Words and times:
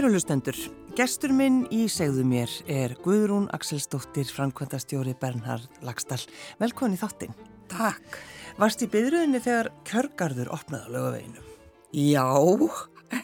Kæru 0.00 0.14
lustendur, 0.14 0.56
gestur 0.96 1.28
minn 1.36 1.66
í 1.76 1.82
segðu 1.92 2.22
mér 2.24 2.52
er 2.72 2.94
Guðrún 3.04 3.50
Axelsdóttir, 3.52 4.30
framkvæmdastjóri 4.32 5.12
Bernhard 5.20 5.66
Lagstall. 5.84 6.22
Velkvæmni 6.56 6.96
þáttinn. 6.96 7.34
Takk. 7.68 8.16
Varst 8.56 8.80
í 8.80 8.88
byðröðinni 8.88 9.42
þegar 9.44 9.68
kjörgarður 9.90 10.54
opnaði 10.56 10.88
á 10.88 10.92
lögaveginu? 10.94 11.44
Já, 11.92 12.24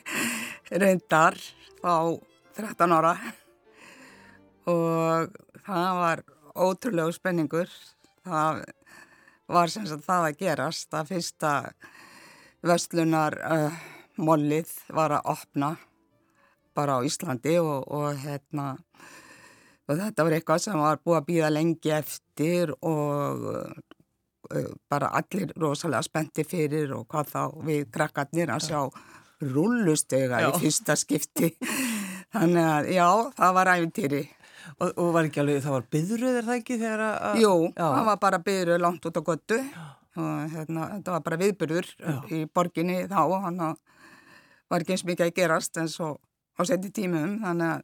reyndar 0.85 1.41
á 1.81 1.97
13 2.61 2.97
ára 2.99 3.15
og 4.69 5.41
það 5.65 5.91
var 6.03 6.25
ótrúlegu 6.53 7.17
spenningur. 7.17 7.73
Það 8.21 8.65
var 9.49 9.73
sem 9.73 9.89
sagt 9.89 10.05
það 10.13 10.29
að 10.29 10.41
gerast. 10.45 10.93
Það 10.93 11.13
fyrsta 11.15 11.59
vestlunar 12.61 13.41
uh, 13.49 13.85
mollið 14.21 14.77
var 14.93 15.23
að 15.23 15.37
opna 15.39 15.77
bara 16.77 17.01
á 17.01 17.07
Íslandi 17.07 17.57
og, 17.63 17.87
og 17.89 18.21
hérna 18.23 18.75
og 19.87 20.01
þetta 20.01 20.27
var 20.27 20.37
eitthvað 20.37 20.65
sem 20.65 20.81
var 20.81 21.03
búið 21.03 21.19
að 21.21 21.29
býða 21.31 21.53
lengi 21.55 21.93
eftir 21.95 22.73
og 22.77 23.47
uh, 23.53 24.73
bara 24.91 25.13
allir 25.19 25.53
rosalega 25.59 26.05
spenti 26.07 26.47
fyrir 26.47 26.95
og 26.97 27.07
hvað 27.11 27.33
þá 27.33 27.43
við 27.67 27.87
krakkarnir 27.95 28.53
að 28.55 28.67
sjá 28.69 28.81
rullustega 29.43 30.47
í 30.47 30.53
fyrsta 30.63 30.97
skipti. 30.97 31.53
Þannig 32.35 32.67
að 32.67 32.89
já, 32.95 33.09
það 33.37 33.57
var 33.57 33.71
æfintýri 33.75 34.23
og, 34.81 34.89
og 34.91 35.11
var 35.15 35.29
ekki 35.29 35.43
alveg, 35.43 35.61
það 35.65 35.77
var 35.77 35.87
byðröð 35.95 36.39
er 36.41 36.49
það 36.49 36.61
ekki 36.61 36.79
þegar 36.81 37.03
að... 37.07 37.43
Jú, 37.43 37.53
já. 37.71 37.85
það 37.85 38.09
var 38.11 38.23
bara 38.25 38.41
byðröð 38.49 38.83
langt 38.83 39.09
út 39.09 39.21
á 39.21 39.23
göttu 39.29 39.59
og 40.17 40.53
hérna, 40.53 40.89
þetta 40.97 41.15
var 41.15 41.25
bara 41.27 41.39
viðbyrður 41.41 41.91
í 42.33 42.43
borginni 42.49 43.03
þá 43.11 43.19
og 43.23 43.37
hann 43.45 43.61
var 43.63 44.83
ekki 44.83 44.97
eins 44.97 45.05
mikið 45.07 45.29
að 45.29 45.37
gerast 45.37 45.81
en 45.81 45.91
svo 45.93 46.17
á 46.57 46.61
seti 46.69 46.93
tímum 46.95 47.39
þannig 47.45 47.73
að 47.73 47.83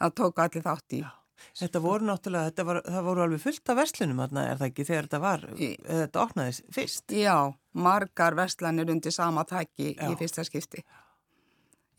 það 0.00 0.14
tók 0.20 0.44
allir 0.44 0.64
þátt 0.66 0.96
í. 0.98 1.02
Þetta 1.56 1.80
voru 1.80 2.04
náttúrulega, 2.04 2.50
þetta 2.50 2.64
var, 2.68 2.78
það 2.84 3.06
voru 3.06 3.22
alveg 3.24 3.40
fullt 3.42 3.70
af 3.72 3.78
verslunum 3.78 4.18
þarna 4.22 4.42
er 4.46 4.58
það 4.60 4.66
ekki 4.70 4.86
þegar 4.88 5.06
þetta 5.06 5.20
var, 5.22 5.44
í, 5.56 5.68
þetta 5.86 6.24
opnaðis 6.24 6.58
fyrst? 6.74 7.14
Já, 7.16 7.36
margar 7.72 8.36
verslanir 8.36 8.92
undir 8.92 9.14
sama 9.14 9.46
tæki 9.48 9.94
í 9.94 10.10
fyrsta 10.20 10.44
skipti. 10.44 10.84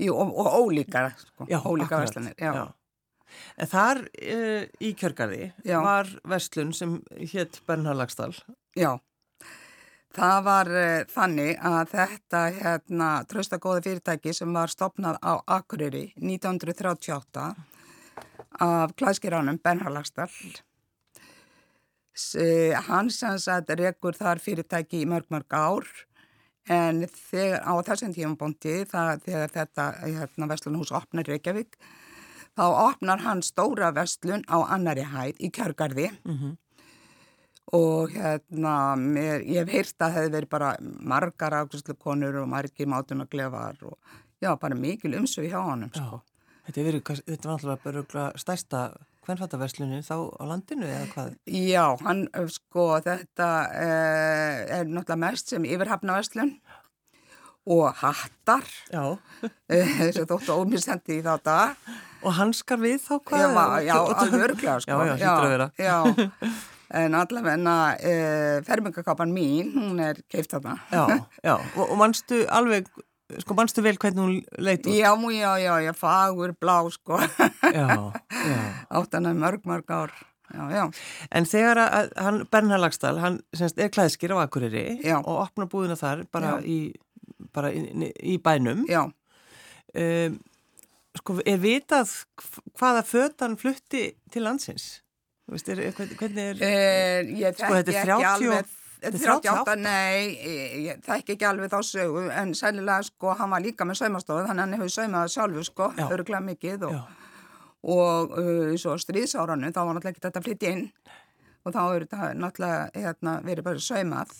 Jú, 0.01 0.13
og, 0.13 0.33
og 0.41 0.51
ólíkar, 0.61 1.11
sko, 1.17 1.49
já, 1.49 1.57
ólíkar 1.57 2.05
verslanir, 2.05 2.37
já. 2.37 2.53
já. 2.57 2.63
En 3.61 3.69
þar 3.71 4.03
uh, 4.05 4.63
í 4.83 4.91
kjörgarði 4.99 5.51
já. 5.65 5.77
var 5.83 6.09
verslun 6.27 6.73
sem 6.75 6.97
hétt 7.33 7.61
Bernharlagsdal. 7.67 8.33
Já. 8.77 8.97
Það 10.11 10.39
var 10.43 10.69
uh, 10.75 11.03
þannig 11.07 11.53
að 11.63 11.93
þetta 11.93 12.41
hérna, 12.57 13.09
tröstagóði 13.31 13.85
fyrirtæki 13.85 14.33
sem 14.35 14.51
var 14.53 14.71
stopnað 14.71 15.19
á 15.23 15.39
Akureyri 15.55 16.09
1938 16.19 17.45
af 18.61 18.93
klæðskiránum 18.99 19.61
Bernharlagsdal. 19.63 20.27
Uh, 22.35 22.75
hann 22.89 23.09
sem 23.13 23.39
sagt 23.39 23.71
rekur 23.79 24.17
þar 24.17 24.43
fyrirtæki 24.43 25.05
í 25.05 25.07
mörg 25.07 25.31
mörg 25.31 25.55
ár 25.55 25.87
en 26.69 27.05
þegar, 27.07 27.63
á 27.63 27.73
þessum 27.87 28.11
tímabóndi 28.13 28.81
þegar 28.91 29.53
þetta 29.55 29.87
hérna, 30.03 30.49
vestlunhús 30.51 30.91
opnar 30.93 31.25
Reykjavík 31.25 31.79
þá 32.59 32.65
opnar 32.67 33.23
hann 33.23 33.41
stóra 33.45 33.93
vestlun 33.95 34.43
á 34.51 34.59
annari 34.75 35.07
hæð 35.07 35.39
í 35.39 35.49
kjörgarði. 35.55 36.11
Mm 36.27 36.57
og 37.77 38.11
hérna, 38.15 38.73
mér, 38.99 39.45
ég 39.47 39.61
hef 39.61 39.71
heyrt 39.71 39.95
að 39.95 40.01
það 40.01 40.17
hefði 40.17 40.33
verið 40.35 40.51
bara 40.51 40.71
margar 41.13 41.55
ákvæmslu 41.61 41.95
konur 41.99 42.41
og 42.41 42.49
margir 42.51 42.89
mátun 42.91 43.23
og 43.23 43.31
glefar 43.31 43.79
og 43.87 43.95
já, 44.43 44.51
bara 44.59 44.75
mikil 44.75 45.15
umsög 45.19 45.47
hjá 45.47 45.61
honum, 45.63 45.91
sko. 45.95 46.19
Þetta, 46.67 46.83
verið, 46.85 47.05
þetta 47.25 47.49
var 47.49 47.63
náttúrulega 47.63 48.03
bara 48.11 48.25
stærsta 48.39 48.81
hvernfattaverslunin 49.25 50.05
þá 50.05 50.15
á 50.35 50.43
landinu 50.49 50.89
eða 50.89 51.07
hvað? 51.13 51.33
Já, 51.47 51.85
hann, 52.03 52.25
sko, 52.51 52.85
þetta 53.05 53.49
eh, 53.77 54.61
er 54.79 54.85
náttúrulega 54.89 55.19
mest 55.23 55.53
sem 55.53 55.65
yfirhafnaverslun 55.69 56.55
og 57.71 57.91
hattar 58.01 58.65
þessu 58.89 60.25
þóttu 60.31 60.57
ómissandi 60.57 61.19
í 61.19 61.25
þá 61.25 61.35
dag. 61.45 61.91
Og 62.21 62.35
hanskar 62.37 62.81
við 62.81 62.99
þá 63.01 63.13
hvað? 63.25 63.41
Já, 63.41 63.65
já 63.87 63.95
alveg 64.23 64.45
örglega, 64.49 64.77
sko. 64.83 64.97
Já, 64.97 65.13
já, 65.13 65.15
hýttur 65.21 65.47
að 65.47 65.53
vera. 65.55 65.69
Já, 65.77 65.97
en 66.93 67.15
allavegna 67.15 67.75
e, 67.99 68.15
fermingakápan 68.67 69.31
mín, 69.33 69.71
hún 69.75 70.01
er 70.03 70.19
keift 70.31 70.51
þarna. 70.55 70.75
Já, 70.91 71.05
já, 71.47 71.55
og, 71.55 71.85
og 71.85 71.95
mannstu 71.99 72.41
alveg, 72.51 72.89
sko 73.43 73.55
mannstu 73.57 73.83
vel 73.85 73.99
hvernig 74.01 74.23
hún 74.23 74.33
leit 74.59 74.85
út? 74.85 74.93
Já, 74.95 75.13
já, 75.15 75.51
já, 75.63 75.73
já, 75.87 75.93
fagur, 75.97 76.55
blá, 76.59 76.81
sko. 76.91 77.21
Já, 77.71 77.87
já. 77.87 78.11
Áttan 78.99 79.29
að 79.29 79.39
mörg, 79.39 79.65
mörg 79.69 79.95
ár. 79.95 80.13
Já, 80.51 80.63
já. 80.75 80.83
En 81.31 81.47
þegar 81.47 81.79
að 81.85 82.13
hann, 82.19 82.41
Bernhard 82.51 82.83
Lagstall, 82.83 83.21
hann 83.23 83.39
semst 83.55 83.79
er 83.79 83.91
klæðskir 83.93 84.33
á 84.35 84.43
Akureyri 84.43 84.99
og 85.21 85.35
opna 85.37 85.67
búðina 85.71 85.95
þar 85.95 86.25
bara, 86.31 86.57
í, 86.59 86.91
bara 87.55 87.71
í, 87.71 88.11
í 88.33 88.35
bænum. 88.43 88.83
Já. 88.91 89.05
Um, 89.95 90.35
sko, 91.19 91.37
er 91.47 91.61
vitað 91.63 92.11
hvaða 92.79 93.05
fötan 93.07 93.55
flutti 93.59 94.09
til 94.31 94.43
landsins? 94.43 94.97
Veist, 95.51 95.67
er, 95.67 95.81
hvernig 96.15 96.45
er, 96.45 96.61
eh, 96.63 97.31
ég 97.41 97.57
sko 97.57 97.73
þetta 97.75 97.91
er 97.91 98.05
30 98.07 98.27
alveg, 98.29 98.69
38, 99.01 99.73
nei, 99.81 100.37
ég 100.85 101.01
þekki 101.03 101.33
ekki 101.35 101.47
alveg 101.49 101.71
þá 101.73 101.79
sögu, 101.83 102.21
en 102.31 102.53
sælilega 102.55 103.03
sko, 103.09 103.33
hann 103.35 103.51
var 103.51 103.63
líka 103.63 103.87
með 103.87 103.99
saumastofu, 103.99 104.45
þannig 104.45 104.61
að 104.61 104.63
hann 104.63 104.75
hefur 104.77 104.93
saumað 104.93 105.33
sjálfu 105.33 105.63
sko, 105.67 105.89
öruglega 106.05 106.41
mikið 106.45 106.85
og, 106.87 107.17
og 107.97 108.37
uh, 108.37 108.69
svo 108.79 108.95
stríðsáranu, 109.01 109.73
þá 109.73 109.81
var 109.81 109.97
náttúrulega 109.97 110.13
ekki 110.13 110.23
þetta 110.27 110.45
flytt 110.45 110.67
inn. 110.69 110.85
Og 111.61 111.75
þá 111.75 111.81
er 111.81 112.05
þetta 112.05 112.31
náttúrulega 112.45 113.03
hérna, 113.03 113.35
verið 113.49 113.67
bara 113.67 113.83
saumað. 113.89 114.37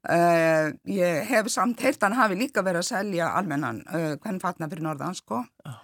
Uh, 0.00 0.72
ég 0.88 1.28
hef 1.28 1.52
samt 1.52 1.82
heilt 1.84 2.00
hann 2.06 2.16
hafi 2.16 2.38
líka 2.40 2.64
verið 2.64 2.86
að 2.86 2.90
selja 2.94 3.34
almennan 3.36 3.84
uh, 3.90 4.14
hvern 4.22 4.40
fatna 4.40 4.70
fyrir 4.70 4.86
norðan 4.86 5.18
sko. 5.18 5.44
Já 5.66 5.74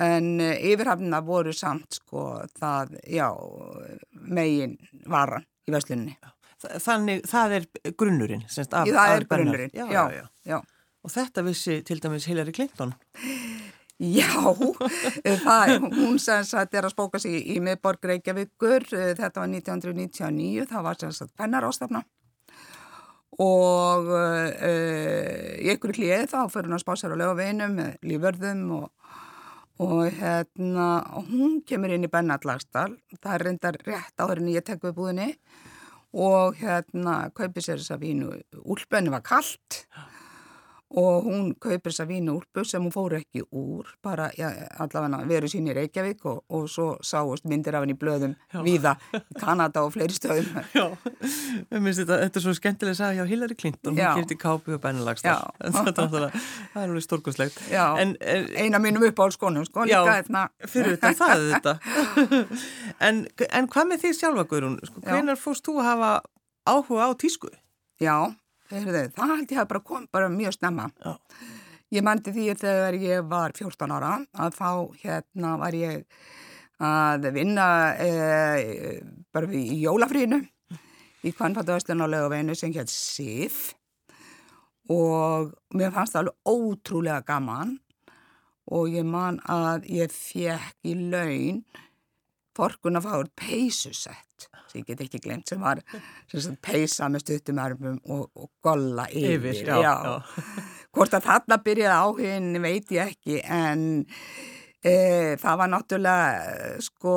en 0.00 0.40
yfirhafnina 0.40 1.20
voru 1.24 1.52
samt 1.54 2.00
sko 2.00 2.26
það, 2.58 2.96
já, 3.06 3.28
megin 4.12 4.78
varan 5.10 5.46
í 5.68 5.74
vesluninni. 5.74 6.16
Þannig 6.64 7.26
það 7.28 7.58
er 7.58 7.66
grunnurinn? 7.98 8.46
Semst, 8.48 8.72
af, 8.72 8.88
það 8.88 9.16
er 9.18 9.28
grunnurinn, 9.28 9.74
já, 9.76 9.84
já, 9.92 10.02
já, 10.16 10.24
já. 10.48 10.58
Og 11.04 11.12
þetta 11.12 11.44
vissi 11.44 11.82
til 11.84 12.00
dæmis 12.00 12.26
Hillary 12.30 12.54
Clinton? 12.56 12.94
Já, 14.00 14.26
það, 15.44 15.74
hún 15.94 16.16
sem 16.18 16.42
sagt 16.48 16.74
er 16.74 16.88
að 16.88 16.96
spóka 16.96 17.20
sig 17.22 17.36
í 17.54 17.60
miðborg 17.62 18.08
Reykjavíkur, 18.10 18.88
þetta 18.90 19.44
var 19.44 19.52
1999, 19.52 20.66
það 20.72 20.86
var 20.88 20.98
sem 20.98 21.12
sagt 21.14 21.36
pennar 21.38 21.68
ástafna 21.68 22.02
og 23.42 24.10
uh, 24.14 24.48
í 25.58 25.70
ykkur 25.74 25.94
klíð 25.96 26.28
þá 26.30 26.40
fyrir 26.52 26.68
hún 26.68 26.76
að 26.76 26.84
spá 26.84 26.92
sér 26.98 27.14
á 27.14 27.20
lögaveginum 27.20 27.78
með 27.78 27.96
líförðum 28.06 28.60
og 28.76 29.03
og 29.82 30.06
hérna 30.14 30.88
hún 31.30 31.60
kemur 31.66 31.90
inn 31.94 32.06
í 32.06 32.10
Bennatlagsdal 32.10 32.92
það 33.18 33.32
er 33.34 33.44
reyndar 33.48 33.78
rétt 33.82 34.20
áður 34.22 34.42
en 34.42 34.52
ég 34.54 34.66
tek 34.66 34.84
við 34.84 34.94
búinni 34.98 35.30
og 36.14 36.54
hérna 36.60 37.30
kaupir 37.34 37.64
sér 37.64 37.80
þess 37.80 37.94
að 37.96 38.04
vínu. 38.06 38.28
Úlpenni 38.62 39.10
var 39.10 39.24
kallt 39.26 39.80
og 40.94 41.24
hún 41.26 41.54
kaupir 41.58 41.90
þess 41.90 42.02
að 42.04 42.10
vínu 42.12 42.34
úlpu 42.38 42.62
sem 42.68 42.82
hún 42.84 42.92
fór 42.94 43.16
ekki 43.18 43.42
úr 43.50 43.88
bara 44.04 44.28
ja, 44.38 44.50
allavega 44.82 45.24
veru 45.26 45.48
sín 45.50 45.66
í 45.70 45.74
Reykjavík 45.74 46.24
og, 46.30 46.42
og 46.54 46.68
svo 46.70 46.86
sáust 47.02 47.46
myndir 47.50 47.74
af 47.74 47.82
henni 47.84 47.96
í 47.96 47.98
blöðum 47.98 48.34
Já. 48.52 48.60
víða 48.62 48.92
Kanada 49.42 49.82
og 49.86 49.94
fleiri 49.94 50.14
stöðum. 50.14 50.60
Já, 50.74 50.84
þetta, 51.72 52.20
þetta 52.26 52.40
er 52.40 52.44
svo 52.44 52.54
skemmtilega 52.58 52.94
að 52.94 53.00
sagja 53.00 53.24
hjá 53.24 53.32
Hillary 53.32 53.58
Clinton, 53.58 53.96
hún 53.96 54.20
kemti 54.20 54.38
kápi 54.38 54.76
og 54.76 54.84
Bennatlagsdal 54.84 55.34
það 55.64 56.18
er 56.20 56.84
alveg 56.84 57.06
stórkoslegt 57.08 57.58
Eina 57.74 58.82
mínum 58.82 59.08
upp 59.08 59.24
á 59.24 59.26
skónum 59.34 59.66
sko, 59.66 59.88
Já, 59.90 60.02
hérna. 60.06 60.46
fyrir 60.68 60.94
þetta 60.94 61.14
það 61.20 61.34
er 61.34 61.44
þetta 61.56 61.74
en, 63.08 63.24
en 63.50 63.68
hvað 63.72 63.90
með 63.90 64.04
því 64.04 64.14
sjálfa 64.20 64.46
Guðrún, 64.52 64.78
sko, 64.84 65.02
hvenar 65.08 65.40
fórst 65.40 65.66
þú 65.66 65.80
að 65.82 65.90
hafa 65.90 66.14
áhuga 66.70 67.10
á 67.10 67.12
tísku? 67.18 67.50
Já 68.02 68.16
Heyrðu, 68.74 69.04
það 69.14 69.34
held 69.34 69.52
ég 69.54 69.60
að 69.62 69.68
bara 69.70 69.84
kom 69.86 70.08
bara 70.12 70.30
mjög 70.32 70.56
snemma. 70.56 70.88
Já. 71.04 71.14
Ég 71.94 72.02
mændi 72.02 72.32
því 72.34 72.46
þegar 72.58 72.96
ég 72.98 73.28
var 73.30 73.54
14 73.54 73.92
ára 73.94 74.16
að 74.32 74.56
þá 74.56 74.70
hérna 75.04 75.52
var 75.60 75.76
ég 75.78 76.02
að 76.82 77.28
vinna 77.36 77.66
e, 78.02 78.08
bara 79.30 79.50
í 79.54 79.78
jólafrínu 79.84 80.40
í 81.24 81.32
kvannfattuðastlun 81.32 82.02
á 82.02 82.06
lögaveinu 82.10 82.56
sem 82.58 82.74
hétt 82.74 82.90
Sif 82.90 83.76
og 84.90 85.54
mér 85.76 85.94
fannst 85.94 86.16
það 86.16 86.24
alveg 86.24 86.50
ótrúlega 86.50 87.22
gaman 87.28 87.76
og 88.74 88.90
ég 88.90 89.06
man 89.06 89.38
að 89.46 89.86
ég 89.92 90.12
fekk 90.12 90.90
í 90.90 90.96
laun 91.12 91.62
forkun 92.56 92.98
að 92.98 93.06
fá 93.06 93.14
úr 93.20 93.30
peysusett 93.38 94.33
sem 94.74 94.82
ég 94.82 94.88
get 94.90 95.04
ekki 95.06 95.22
glemt 95.22 95.48
sem 95.48 95.60
var 95.62 95.82
sem 96.32 96.56
peysa 96.62 97.08
með 97.08 97.24
stuttumörfum 97.24 98.00
og, 98.10 98.26
og 98.34 98.50
golla 98.64 99.06
yfir, 99.10 99.54
yfir 99.54 99.70
já, 99.70 99.76
já. 99.82 100.22
hvort 100.94 101.14
að 101.14 101.28
þarna 101.28 101.60
byrjaði 101.64 102.00
áhugin 102.00 102.62
veit 102.62 102.90
ég 102.94 103.12
ekki 103.14 103.40
en 103.44 103.84
e, 104.82 104.94
það 105.40 105.60
var 105.60 105.70
náttúrulega 105.72 106.80
sko 106.84 107.16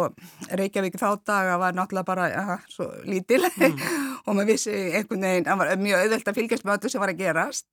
Reykjavík 0.52 1.00
þá 1.00 1.10
daga 1.26 1.58
var 1.62 1.78
náttúrulega 1.78 2.12
bara 2.12 2.30
ja, 2.32 2.60
svo 2.72 2.90
lítil 3.08 3.44
mm. 3.50 3.82
og 4.28 4.38
maður 4.38 4.54
vissi 4.54 4.76
einhvern 4.94 5.26
veginn, 5.26 5.50
það 5.50 5.64
var 5.64 5.74
mjög 5.82 6.06
auðvelt 6.06 6.32
að 6.32 6.40
fylgjast 6.42 6.68
með 6.68 6.80
öllu 6.80 6.94
sem 6.94 7.06
var 7.06 7.16
að 7.16 7.26
gerast 7.26 7.68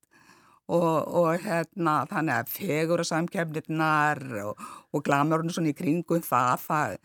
og, 0.65 1.13
og 1.13 1.45
hérna 1.45 1.99
þannig 2.09 2.39
að 2.39 2.51
fegur 2.55 3.03
og 3.03 3.09
samkefnirnar 3.11 4.25
og, 4.47 4.67
og 4.95 5.05
glamurinn 5.05 5.53
svona 5.53 5.69
í 5.69 5.77
kringum 5.77 6.25
það, 6.25 6.65
það 6.65 6.99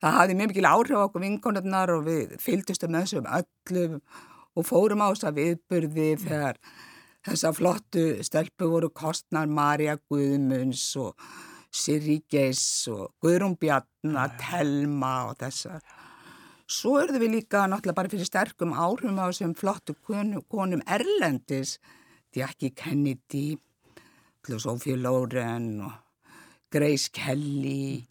það 0.00 0.16
hafði 0.16 0.36
mjög 0.38 0.52
mikil 0.52 0.68
áhrif 0.70 0.96
á 0.96 1.04
okkur 1.06 1.24
vinkonarnar 1.24 1.92
og 1.94 2.06
við 2.08 2.36
fylgdustum 2.40 2.96
þessum 2.96 3.28
öllum 3.28 3.98
og 4.56 4.66
fórum 4.66 5.04
á 5.04 5.08
þess 5.12 5.28
að 5.28 5.40
viðburði 5.40 6.08
þegar 6.24 6.60
þessa 7.26 7.52
flottu 7.56 8.04
stelpu 8.24 8.70
voru 8.72 8.90
Kostnar, 8.96 9.48
Marja 9.48 9.98
Guðmunds 10.10 10.84
og 11.00 11.14
Sirri 11.70 12.20
Geis 12.32 12.88
og 12.90 13.12
Guðrún 13.22 13.56
Bjarnar, 13.60 14.32
Telma 14.40 15.12
og 15.28 15.36
þessar. 15.38 15.84
Svo 16.70 16.96
örðum 17.02 17.24
við 17.24 17.34
líka 17.36 17.64
náttúrulega 17.66 17.98
bara 17.98 18.10
fyrir 18.10 18.28
sterkum 18.28 18.74
áhrifum 18.74 19.18
á 19.20 19.28
þessum 19.28 19.56
flottu 19.58 19.94
konum 20.06 20.84
Erlendis, 20.86 21.78
Jackie 22.34 22.72
Kennedy, 22.74 23.58
Sophie 24.46 24.96
Loren 24.96 25.82
og 25.84 25.92
Grace 26.70 27.10
Kelly 27.12 28.09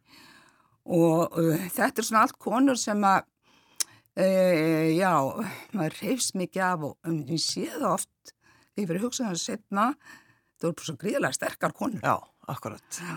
og 0.89 1.38
uh, 1.38 1.68
þetta 1.75 2.01
er 2.01 2.07
svona 2.07 2.24
allt 2.25 2.39
konur 2.41 2.80
sem 2.80 3.03
að 3.06 3.21
uh, 4.19 4.89
já, 4.95 5.13
maður 5.77 6.00
reyfs 6.01 6.33
mikið 6.38 6.65
af 6.65 6.88
og 6.89 7.09
um, 7.09 7.21
ég 7.30 7.44
sé 7.44 7.68
það 7.75 7.91
oft 7.94 8.33
þegar 8.33 8.83
ég 8.83 8.91
verið 8.94 9.07
hugsað 9.07 9.31
að 9.33 9.44
setna 9.44 9.88
það 10.59 10.71
voru 10.71 10.89
svo 10.89 10.97
gríðilega 11.03 11.38
sterkar 11.38 11.75
konur 11.77 12.03
Já, 12.03 12.18
akkurat 12.51 13.01
já. 13.01 13.15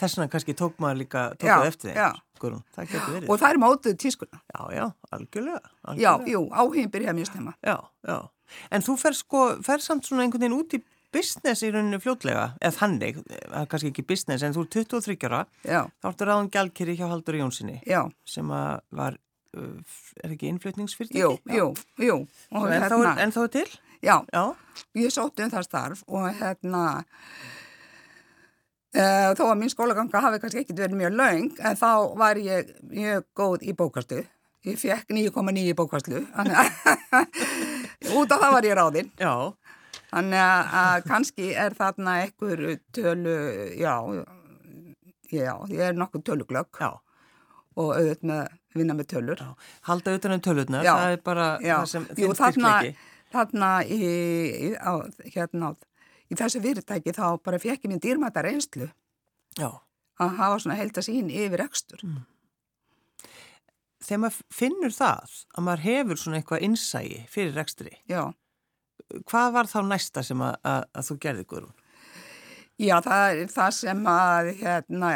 Þess 0.00 0.16
vegna 0.16 0.32
kannski 0.32 0.56
tók 0.56 0.78
maður 0.80 1.02
líka 1.02 1.28
tókuð 1.36 1.68
eftir 1.68 1.92
þeim 1.92 2.20
Guðrún, 2.40 2.62
það 2.72 2.92
getur 2.94 3.14
verið. 3.14 3.30
Og 3.30 3.40
það 3.40 3.52
er 3.52 3.58
mótuð 3.60 3.96
tískuna. 4.00 4.38
Já, 4.48 4.60
já, 4.72 4.84
algjörlega. 5.12 5.58
algjörlega. 5.84 6.24
Já, 6.24 6.32
jú, 6.32 6.40
áhugin 6.56 6.92
byrjaði 6.94 7.16
mjög 7.18 7.28
stemma. 7.28 7.52
Já, 7.66 7.74
já. 8.08 8.16
En 8.72 8.84
þú 8.86 8.96
fer 9.02 9.16
sko, 9.18 9.42
fer 9.66 9.84
samt 9.84 10.08
svona 10.08 10.24
einhvern 10.24 10.46
veginn 10.46 10.56
út 10.56 10.76
í 10.78 10.80
business 11.14 11.64
í 11.66 11.70
rauninu 11.74 11.98
fljótlega, 12.02 12.44
eða 12.60 12.76
þannig, 12.76 13.18
kannski 13.70 13.90
ekki 13.90 14.04
business, 14.06 14.44
en 14.46 14.54
þú 14.56 14.64
er 14.66 14.70
23 14.76 15.28
ára, 15.28 15.42
Já. 15.66 15.80
þá 16.02 16.08
ertu 16.12 16.28
ráðan 16.28 16.50
gjaldkeri 16.54 16.96
hjá 16.98 17.06
Haldur 17.10 17.38
Jónssoni, 17.40 17.76
Já. 17.88 18.02
sem 18.28 18.48
var, 18.50 19.18
uh, 19.56 19.76
er 20.24 20.34
ekki 20.36 20.50
innflutningsfyrirtæki? 20.52 21.20
Jú, 21.22 21.34
jú, 21.50 21.70
jú. 21.98 22.18
En, 22.54 22.66
hérna, 22.70 22.88
þá, 22.92 23.22
en 23.26 23.34
þá 23.36 23.40
er 23.44 23.54
til? 23.58 23.68
Já, 24.00 24.16
Já. 24.32 24.44
ég 25.02 25.14
sótti 25.14 25.44
um 25.44 25.52
það 25.52 25.66
starf 25.68 26.04
og 26.08 26.28
hérna, 26.40 26.84
uh, 28.96 29.30
þó 29.36 29.44
að 29.50 29.56
mín 29.60 29.72
skólaganga 29.72 30.22
hafi 30.24 30.42
kannski 30.42 30.64
ekkit 30.64 30.84
verið 30.86 31.00
mjög 31.02 31.16
laung, 31.18 31.50
en 31.58 31.80
þá 31.80 31.90
var 32.22 32.40
ég 32.40 32.74
mjög 32.86 33.26
góð 33.36 33.66
í 33.66 33.74
bókastu. 33.76 34.22
Ég 34.68 34.76
fekk 34.76 35.08
9,9 35.08 35.62
í 35.70 35.72
bókastlu, 35.72 36.18
út 38.18 38.32
af 38.32 38.42
það 38.42 38.52
var 38.52 38.66
ég 38.68 38.74
ráðinn. 38.76 39.08
Já. 39.16 39.32
Þannig 40.10 40.40
að 40.42 41.04
kannski 41.06 41.52
er 41.54 41.76
þarna 41.78 42.16
einhver 42.24 42.64
tölu, 42.96 43.34
já, 43.78 43.94
já, 45.30 45.52
ég 45.70 45.84
er 45.90 45.98
nokkuð 45.98 46.24
töluglögg 46.26 46.80
og 46.82 47.92
auðvitað 47.94 48.26
með 48.32 48.48
vinna 48.74 48.96
með 48.96 49.10
tölur. 49.14 49.42
Já. 49.42 49.68
Halda 49.88 50.12
auðvitað 50.14 50.34
með 50.34 50.42
tölurna, 50.46 50.82
já. 50.86 50.92
það 50.94 51.12
er 51.14 51.22
bara 51.26 51.46
já. 51.62 51.76
það 51.76 51.86
sem 51.92 52.08
þinn 52.10 52.34
styrklegi. 52.38 52.90
Þarna 53.30 53.68
í, 53.86 54.00
í, 54.00 54.72
á, 54.74 54.92
hérna, 55.36 55.70
í 56.26 56.38
þessu 56.38 56.62
fyrirtæki 56.64 57.14
þá 57.14 57.24
bara 57.44 57.62
fekk 57.62 57.86
ég 57.86 57.92
minn 57.92 58.02
dýrmæta 58.02 58.42
reynslu 58.42 58.90
að 59.60 60.34
hafa 60.40 60.58
svona 60.58 60.78
held 60.78 60.98
að 60.98 61.06
sín 61.06 61.30
yfir 61.30 61.62
ekstur. 61.62 62.02
Mm. 62.02 62.24
Þegar 64.00 64.22
maður 64.24 64.40
finnur 64.56 64.94
það 64.96 65.36
að 65.54 65.66
maður 65.68 65.84
hefur 65.86 66.20
svona 66.20 66.40
eitthvað 66.40 66.66
innsægi 66.66 67.22
fyrir 67.30 67.54
rekstri, 67.54 67.94
já 68.10 68.32
hvað 69.28 69.52
var 69.56 69.70
þá 69.70 69.78
næsta 69.88 70.24
sem 70.26 70.42
að, 70.44 70.56
að, 70.66 70.88
að 70.94 71.06
þú 71.08 71.16
gerði 71.24 71.46
Guðrún? 71.50 71.76
Já, 72.80 72.94
það 73.04 73.42
er 73.42 73.50
það 73.52 73.72
sem 73.76 74.06
að, 74.08 74.46
hérna, 74.62 75.08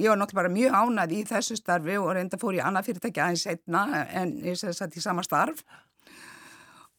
ég 0.00 0.08
var 0.08 0.16
náttúrulega 0.16 0.38
bara 0.38 0.52
mjög 0.54 0.76
ánað 0.80 1.10
í 1.12 1.18
þessu 1.28 1.58
starfi 1.58 1.98
og 2.00 2.14
reynda 2.16 2.38
fór 2.40 2.56
ég 2.56 2.64
annað 2.64 2.88
fyrirtæki 2.88 3.20
aðeins 3.20 3.44
setna 3.44 3.82
en 4.16 4.32
ég 4.46 4.56
sæði 4.56 4.78
satt 4.78 4.96
í 4.96 5.04
sama 5.04 5.24
starf 5.26 5.60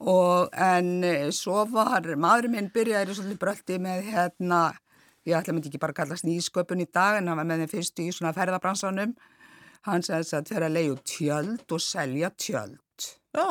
og 0.04 0.54
en 0.54 1.08
svo 1.34 1.64
var, 1.72 2.06
maðurinn 2.14 2.54
minn 2.54 2.70
byrjaði 2.76 3.18
svolítið 3.18 3.42
bröldi 3.42 3.80
með, 3.82 4.06
hérna, 4.14 4.62
ég 5.26 5.40
ætla 5.40 5.56
að 5.56 5.58
myndi 5.58 5.72
ekki 5.72 5.82
bara 5.82 5.98
kallast 5.98 6.28
nýsköpun 6.28 6.86
í 6.86 6.90
dag 6.94 7.18
en 7.18 7.32
hann 7.32 7.42
var 7.42 7.50
með 7.50 7.64
þeim 7.64 7.74
fyrstu 7.74 8.06
í 8.06 8.14
svona 8.14 8.36
ferðabransanum, 8.38 9.18
hann 9.90 10.06
sæði 10.06 10.20
að 10.20 10.32
það 10.36 10.52
fyrir 10.52 10.68
að 10.68 10.78
leiðu 10.78 11.00
tjöld 11.16 11.74
og 11.74 11.86
selja 11.90 12.34
tjöld. 12.38 13.10
Já 13.34 13.48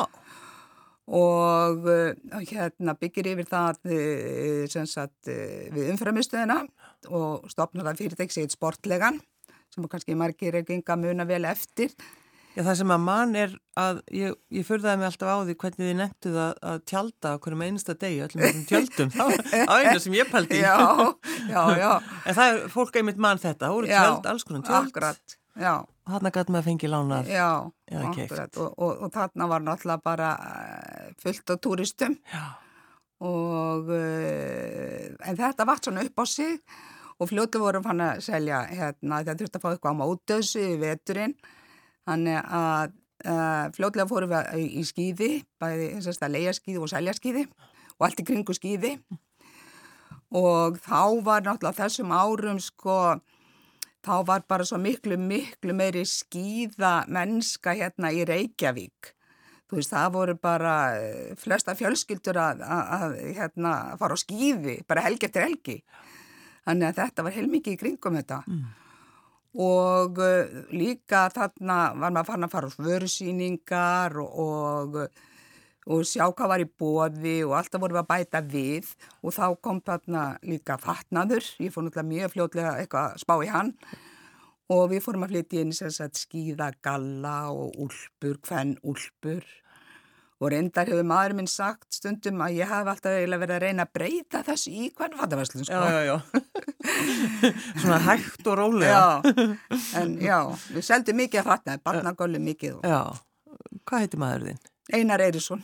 og 1.11 1.89
uh, 1.91 2.41
hérna 2.47 2.95
byggir 2.99 3.33
yfir 3.33 3.49
það 3.51 3.81
uh, 3.91 4.87
sagt, 4.87 5.27
uh, 5.27 5.69
við 5.75 5.91
umframistöðina 5.97 6.63
og 7.11 7.51
stopnar 7.51 7.91
það 7.91 8.05
fyrirtæks 8.05 8.39
eitt 8.43 8.55
sportlegan 8.55 9.19
sem 9.73 9.87
kannski 9.89 10.17
margir 10.19 10.59
er 10.59 10.67
genga 10.69 10.99
muna 11.01 11.27
vel 11.27 11.47
eftir. 11.49 11.95
Já 12.53 12.61
það 12.67 12.75
sem 12.83 12.91
að 12.93 13.05
mann 13.07 13.31
er 13.41 13.53
að, 13.81 14.01
ég, 14.13 14.35
ég 14.53 14.67
fyrðaði 14.69 15.01
mig 15.01 15.09
alltaf 15.09 15.31
á 15.33 15.37
því 15.49 15.55
hvernig 15.63 15.87
þið 15.89 15.95
nettuð 16.03 16.35
að, 16.43 16.51
að 16.69 16.83
tjálta 16.91 17.31
hverjum 17.41 17.63
einasta 17.65 17.95
degi, 17.97 18.19
öllum 18.27 18.43
þessum 18.43 18.67
tjöldum, 18.69 19.13
það 19.15 19.31
var 19.33 19.87
einu 19.87 20.03
sem 20.05 20.17
ég 20.19 20.29
pældi. 20.29 20.59
Já, 20.61 20.77
já, 21.49 21.63
já. 21.81 21.93
En 22.29 22.37
það 22.37 22.51
er, 22.51 22.67
fólk 22.75 22.99
einmitt 23.01 23.23
mann 23.25 23.41
þetta, 23.41 23.65
það 23.65 23.79
voru 23.79 23.89
tjöld, 23.95 24.29
alls 24.35 24.45
konar 24.45 24.67
tjöld. 24.69 24.91
Akkurat, 24.93 25.39
já. 25.59 25.75
Þarna 26.09 26.33
gæti 26.35 26.51
maður 26.51 26.63
að 26.63 26.69
fengi 26.69 26.91
lánað. 26.91 27.29
Já, 27.31 27.49
akkurat 28.03 28.57
og, 28.59 28.71
og, 28.75 28.93
og 29.07 29.13
þarna 29.15 29.49
var 29.53 29.63
náttúrulega 29.63 30.03
bara 30.03 30.31
eh, 30.49 31.11
fullt 31.23 31.53
á 31.53 31.55
túristum. 31.63 32.17
Já. 32.33 32.45
og 33.23 33.93
uh, 33.95 35.05
en 35.23 35.37
þetta 35.39 35.67
vart 35.69 35.87
svona 35.87 36.03
upp 36.03 36.19
á 36.19 36.25
sig. 36.27 36.57
Og 37.23 37.29
fljótu 37.31 37.61
vorum 37.63 37.85
hann 37.87 38.03
að 38.03 38.25
selja 38.27 38.65
hérna 38.67 39.21
þetta 39.23 39.37
þurfti 39.39 39.59
að 39.59 39.63
fá 39.63 39.69
eitthvað 39.71 39.95
á 39.95 40.01
mótöðsu 40.01 40.63
í 40.73 40.79
veturinn. 40.81 41.37
Þannig 42.09 42.41
að 42.59 42.97
uh, 43.27 43.67
fljótlega 43.77 44.09
fórum 44.11 44.33
við 44.33 44.57
í, 44.59 44.65
í 44.81 44.87
skýði 44.87 45.31
bæði 45.63 45.93
þess 46.03 46.25
að 46.25 46.35
leia 46.35 46.55
skýði 46.57 46.83
og 46.83 46.91
selja 46.91 47.15
skýði 47.17 47.45
og 47.99 48.07
allt 48.09 48.23
í 48.23 48.27
kringu 48.27 48.57
skýði 48.57 48.97
og 50.33 50.79
þá 50.83 51.23
var 51.25 51.45
náttúrulega 51.45 51.85
þessum 51.85 52.13
árum 52.17 52.61
sko 52.63 52.97
þá 54.03 54.15
var 54.27 54.45
bara 54.51 54.67
svo 54.67 54.79
miklu, 54.83 55.17
miklu 55.19 55.75
meiri 55.77 56.05
skýða 56.09 57.03
mennska 57.13 57.75
hérna 57.79 58.13
í 58.15 58.25
Reykjavík. 58.29 59.13
Þú 59.71 59.79
veist, 59.79 59.93
það 59.95 60.13
voru 60.13 60.37
bara 60.37 60.75
eh, 61.01 61.33
flesta 61.41 61.73
fjölskyldur 61.79 62.37
að, 62.37 62.61
að, 62.67 62.91
að 62.97 63.15
hérna, 63.39 63.73
fara 64.01 64.19
á 64.19 64.21
skýði, 64.21 64.77
bara 64.85 65.05
helgi 65.07 65.29
eftir 65.31 65.47
helgi. 65.47 65.77
Þannig 66.67 66.91
að 66.91 66.99
þetta 67.01 67.27
var 67.27 67.37
heilmikið 67.39 67.77
í 67.77 67.81
kringum 67.81 68.19
þetta. 68.21 68.43
Mm. 68.53 68.67
Og 69.63 70.21
uh, 70.23 70.61
líka 70.73 71.27
þarna 71.33 71.79
var 72.01 72.13
maður 72.15 72.47
að 72.47 72.53
fara 72.53 72.69
á 72.69 72.75
svörsýningar 72.77 74.15
og, 74.23 74.31
og, 74.45 75.01
og 75.87 76.07
sjá 76.07 76.25
hvað 76.29 76.53
var 76.53 76.63
í 76.63 76.69
bóði 76.69 77.37
og 77.47 77.57
alltaf 77.59 77.83
voru 77.83 77.97
við 77.97 78.03
að 78.05 78.11
bæta 78.13 78.43
við 78.53 78.93
og 79.23 79.35
þá 79.35 79.45
kom 79.65 79.83
þarna 79.83 80.25
líka 80.47 80.79
fatnaður. 80.83 81.47
Ég 81.63 81.75
fór 81.75 81.87
náttúrulega 81.87 82.11
mjög 82.13 82.35
fljótlega 82.37 82.77
eitthvað 82.81 83.09
að 83.11 83.23
spá 83.25 83.35
í 83.43 83.51
hann 83.51 83.75
og 84.73 84.87
við 84.93 85.03
fórum 85.05 85.27
að 85.27 85.35
flytja 85.35 85.65
inn 85.65 85.75
sagt 85.75 86.21
skíðagalla 86.23 87.37
og 87.53 87.75
úlpur, 87.83 88.39
hvenn 88.47 88.77
úlpur 88.87 89.43
og 90.43 90.51
reyndar 90.51 90.89
hefur 90.91 91.07
maður 91.07 91.37
minn 91.39 91.51
sagt 91.51 91.95
stundum 91.95 92.41
að 92.43 92.57
ég 92.59 92.71
hef 92.71 92.89
alltaf 92.91 93.15
eiginlega 93.15 93.43
verið 93.45 93.57
að 93.57 93.65
reyna 93.67 93.87
að 93.87 93.93
breyta 93.99 94.43
þessu 94.47 94.73
í 94.75 94.89
hvern 94.97 95.15
fattaverslun 95.21 95.69
sko. 95.69 95.79
Já, 95.79 95.93
já, 95.95 96.03
já. 96.09 96.17
Svona 97.83 98.01
hægt 98.09 98.51
og 98.51 98.59
rólega. 98.59 99.05
Já, 99.23 99.45
en 100.01 100.17
já, 100.23 100.39
við 100.75 100.89
seldum 100.89 101.21
mikið 101.23 101.45
að 101.45 101.51
fatta, 101.53 101.77
barnagollu 101.87 102.43
mikið. 102.43 102.81
Og... 102.81 102.89
Já, 102.91 103.77
hvað 103.87 104.07
heitir 104.07 104.23
maður 104.25 104.49
þinn? 104.51 104.65
Einar 104.99 105.23
Eirisson. 105.23 105.63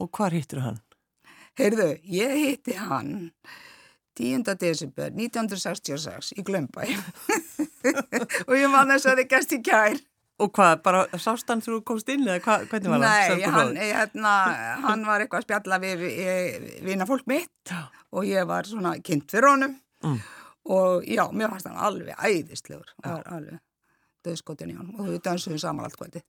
Og 0.00 0.08
hvað 0.16 0.38
hittir 0.38 0.62
hann? 0.64 0.78
Heyrðu, 1.60 1.90
ég 2.08 2.36
hitti 2.38 2.76
hann 2.78 3.32
10. 4.20 4.44
desember 4.60 5.10
1966 5.12 6.34
í 6.38 6.44
Glömbæ 6.46 6.86
og 8.48 8.54
ég 8.56 8.70
man 8.72 8.92
þess 8.92 9.10
að 9.10 9.22
þið 9.22 9.28
gæst 9.34 9.56
í 9.56 9.60
kær 9.66 10.00
Og 10.40 10.48
hvað, 10.56 10.78
bara 10.80 11.20
sást 11.20 11.50
hann 11.52 11.60
þú 11.60 11.82
komst 11.84 12.08
inn 12.08 12.24
eða 12.24 12.40
hva, 12.40 12.54
hvernig 12.70 12.92
var 12.94 13.02
hann? 13.04 13.34
Nei, 13.36 13.48
hann, 13.52 13.74
hérna, 13.76 14.34
hann 14.86 15.02
var 15.04 15.20
eitthvað 15.20 15.42
að 15.42 15.46
spjalla 15.48 15.78
við 15.82 16.04
vina 16.86 17.08
fólk 17.08 17.28
mitt 17.28 17.74
og 18.10 18.24
ég 18.24 18.48
var 18.48 18.68
svona 18.68 18.94
kynnt 19.04 19.28
fyrir 19.32 19.50
honum 19.52 19.76
mm. 20.06 20.18
og 20.72 21.04
já, 21.04 21.26
mér 21.36 21.52
fannst 21.52 21.68
hann 21.68 21.82
alveg 21.90 22.16
æðislegur 22.16 22.88
alveg 23.04 23.60
döðskotin 24.24 24.72
í 24.72 24.78
honum 24.78 25.04
og 25.04 25.12
við 25.12 25.24
dansuðum 25.28 25.60
saman 25.60 25.88
allt 25.88 26.00
kvöldi 26.00 26.24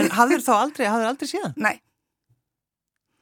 En 0.00 0.08
hafður 0.16 0.42
þá 0.42 0.54
aldrei, 0.56 0.86
hafður 0.88 1.10
aldrei 1.12 1.30
síðan? 1.30 1.54
Nei 1.60 1.76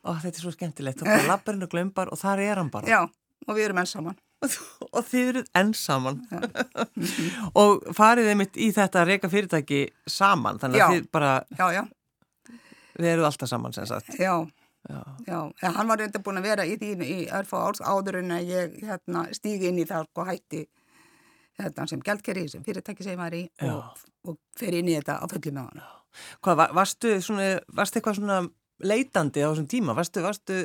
og 0.02 0.20
þetta 0.22 0.38
er 0.38 0.44
svo 0.44 0.52
skemmtilegt, 0.54 1.02
þá 1.02 1.26
lappurinn 1.28 1.66
og 1.66 1.72
glömbar 1.72 2.12
og 2.12 2.20
þar 2.20 2.44
er 2.44 2.60
hann 2.60 2.70
bara. 2.72 2.90
Já, 2.90 3.00
og 3.46 3.56
við 3.56 3.68
erum 3.68 3.82
enn 3.82 3.90
saman. 3.90 4.20
og 4.42 5.04
þið 5.06 5.28
eruð 5.32 5.50
enn 5.60 5.68
saman 5.78 6.16
og 7.62 7.84
farið 7.94 8.32
þið 8.32 8.40
mitt 8.40 8.56
í 8.58 8.72
þetta 8.74 9.04
reyka 9.06 9.30
fyrirtæki 9.30 9.84
saman, 10.10 10.58
þannig 10.58 10.80
að 10.80 10.82
já. 10.82 10.88
þið 10.96 11.06
bara 11.14 11.30
já, 11.54 11.66
já. 11.76 11.82
við 12.98 13.12
eruð 13.12 13.28
alltaf 13.30 13.52
saman 13.52 13.76
sem 13.76 13.86
sagt. 13.86 14.10
Já, 14.18 14.34
Já. 14.88 15.02
Já, 15.26 15.52
en 15.62 15.74
hann 15.76 15.86
var 15.86 16.00
reynda 16.00 16.18
búin 16.18 16.40
að 16.40 16.46
vera 16.48 16.64
í 16.66 16.74
því 16.74 17.06
í 17.06 17.18
örfa 17.30 17.60
árs 17.68 17.82
áður 17.86 18.18
en 18.18 18.32
að 18.34 18.48
ég 18.50 18.72
hérna, 18.82 19.28
stígi 19.30 19.68
inn 19.70 19.78
í 19.78 19.84
það 19.86 20.08
og 20.18 20.26
hætti 20.26 20.62
hérna, 21.60 21.86
sem 21.86 22.02
gældkerri, 22.02 22.48
sem 22.50 22.64
fyrirtæki 22.66 23.06
sem 23.06 23.20
var 23.20 23.34
í 23.36 23.44
og, 23.68 24.02
og 24.26 24.40
fer 24.58 24.74
inn 24.80 24.90
í 24.90 24.96
þetta 24.96 25.20
á 25.22 25.24
fulli 25.30 25.52
með 25.54 25.68
hann. 25.68 25.84
Hvað, 26.42 26.58
var, 26.58 26.74
varstu, 26.76 27.14
svona, 27.24 27.46
varstu 27.72 28.00
eitthvað 28.00 28.18
svona 28.18 28.40
leitandi 28.82 29.44
á 29.44 29.50
þessum 29.50 29.68
tíma? 29.70 29.96
Varstu, 29.96 30.22
varstu 30.24 30.58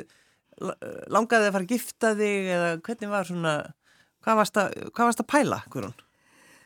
langaði 1.12 1.48
að 1.48 1.54
fara 1.54 1.64
að 1.64 1.72
gifta 1.74 2.12
þig 2.18 2.52
eða 2.56 2.70
hvernig 2.86 3.12
var 3.12 3.28
svona, 3.28 3.54
hvað 4.24 4.38
varst 4.40 4.60
að, 4.60 4.76
hvað 4.90 5.10
varst 5.10 5.22
að 5.22 5.30
pæla, 5.32 5.58
hverjum? 5.72 5.96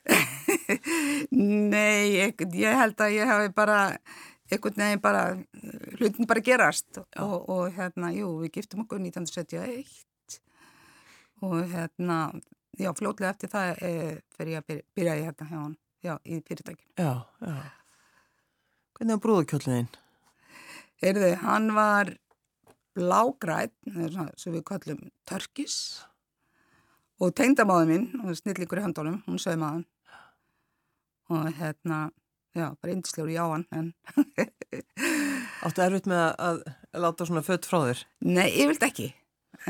Nei, 1.72 2.16
ég, 2.16 2.46
ég 2.58 2.78
held 2.80 3.02
að 3.04 3.16
ég 3.18 3.30
hafi 3.30 3.52
bara 3.54 3.80
einhvern 4.52 4.80
veginn 4.82 5.02
bara, 5.02 5.22
hlutin 5.98 6.28
bara 6.28 6.42
gerast 6.44 6.98
og, 7.00 7.36
og 7.48 7.76
hérna, 7.76 8.10
jú, 8.16 8.34
við 8.42 8.58
giftum 8.58 8.84
okkur 8.84 9.00
1971 9.00 10.40
og 11.42 11.60
hérna, 11.72 12.18
já, 12.78 12.90
fljóðlega 12.96 13.32
eftir 13.32 13.52
það 13.52 13.70
e, 13.82 13.92
fyrir 14.36 14.56
ég 14.56 14.62
að 14.62 14.82
byrja, 14.96 15.16
ég 15.18 15.30
hérna 15.30 15.48
hjá 15.48 15.58
hann, 15.58 15.76
já, 16.04 16.14
í 16.24 16.38
fyrirtækinu. 16.46 16.92
Já, 16.98 17.12
já. 17.42 17.56
Hvernig 18.92 19.16
var 19.16 19.24
brúðukjöldin? 19.24 19.88
Erðu, 21.02 21.32
hann 21.42 21.72
var 21.74 22.12
blágræð, 22.94 23.72
sem 24.38 24.54
við 24.54 24.64
kallum 24.68 25.00
törkis 25.26 25.76
og 27.22 27.32
tegndamáðin 27.38 27.90
minn, 27.90 28.34
snillíkur 28.36 28.82
í 28.82 28.84
handólum, 28.84 29.22
hún 29.26 29.40
sögði 29.40 29.62
maðan 29.62 29.86
og 31.32 31.48
hérna 31.56 31.98
já, 32.54 32.68
bara 32.76 32.92
indislegur 32.92 33.32
í 33.32 33.38
áan 33.40 33.66
en 33.72 33.92
Áttu 35.62 35.84
erfitt 35.84 36.08
með 36.10 36.22
að, 36.42 36.62
að 36.90 37.04
láta 37.04 37.26
svona 37.28 37.44
fött 37.46 37.66
frá 37.68 37.78
þér? 37.86 38.00
Nei, 38.26 38.48
ég 38.56 38.70
vilt 38.70 38.86
ekki 38.86 39.12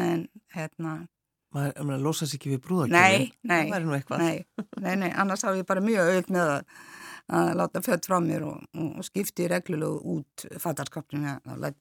en 0.01 0.25
hérna. 0.55 1.03
Maður, 1.53 1.83
maður 1.85 2.05
losa 2.07 2.27
sér 2.29 2.39
ekki 2.39 2.55
við 2.55 2.63
brúðakjöfin 2.65 2.97
Nei, 2.97 3.33
nei, 3.45 3.69
nei, 3.69 4.37
nei, 4.81 4.95
nei 5.03 5.11
annars 5.11 5.45
hafi 5.45 5.61
ég 5.61 5.69
bara 5.69 5.85
mjög 5.85 6.09
auðvitað 6.09 6.37
með 6.37 6.53
að, 6.55 6.79
að 7.33 7.53
láta 7.61 7.83
fött 7.85 8.09
frá 8.09 8.19
mér 8.25 8.47
og, 8.49 8.65
og 8.75 9.05
skipti 9.07 9.49
reglulegu 9.51 10.01
út 10.17 10.47
fattarskapnum 10.63 11.29
að 11.29 11.75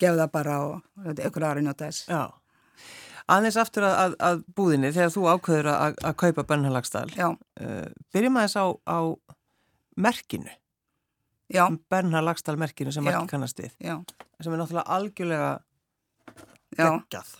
gefa 0.00 0.16
það 0.18 0.32
bara 0.34 0.56
og 0.64 1.12
eitthvað 1.14 1.48
aðra 1.50 1.64
njóta 1.64 1.90
þess. 1.90 2.08
Já. 2.10 2.24
Aðeins 3.34 3.56
aftur 3.56 3.86
að, 3.88 4.18
að 4.20 4.42
búðinni 4.56 4.90
þegar 4.92 5.14
þú 5.14 5.22
ákveður 5.30 5.70
að, 5.72 5.94
að 6.04 6.16
kaupa 6.20 6.44
Bennhalagstall 6.50 7.08
uh, 7.16 7.86
byrjum 8.12 8.36
aðeins 8.36 8.58
á, 8.60 8.66
á 8.84 8.98
merkinu. 9.96 10.52
Já. 11.52 11.68
Bernhard 11.90 12.24
Lagstall 12.24 12.56
merkinu 12.58 12.92
sem 12.92 13.04
margir 13.04 13.28
kannast 13.30 13.60
við. 13.60 13.74
Já. 13.78 13.98
sem 14.40 14.52
er 14.52 14.60
náttúrulega 14.60 14.96
algjörlega 14.96 15.50
geggjað. 16.74 17.32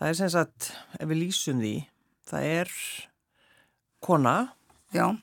Það 0.00 0.08
er 0.08 0.16
sem 0.18 0.30
sagt, 0.32 0.70
ef 0.98 1.10
við 1.10 1.20
lýsum 1.22 1.60
því 1.62 1.74
það 2.30 2.48
er 2.50 2.72
kona 4.04 4.34
uh, 4.96 5.14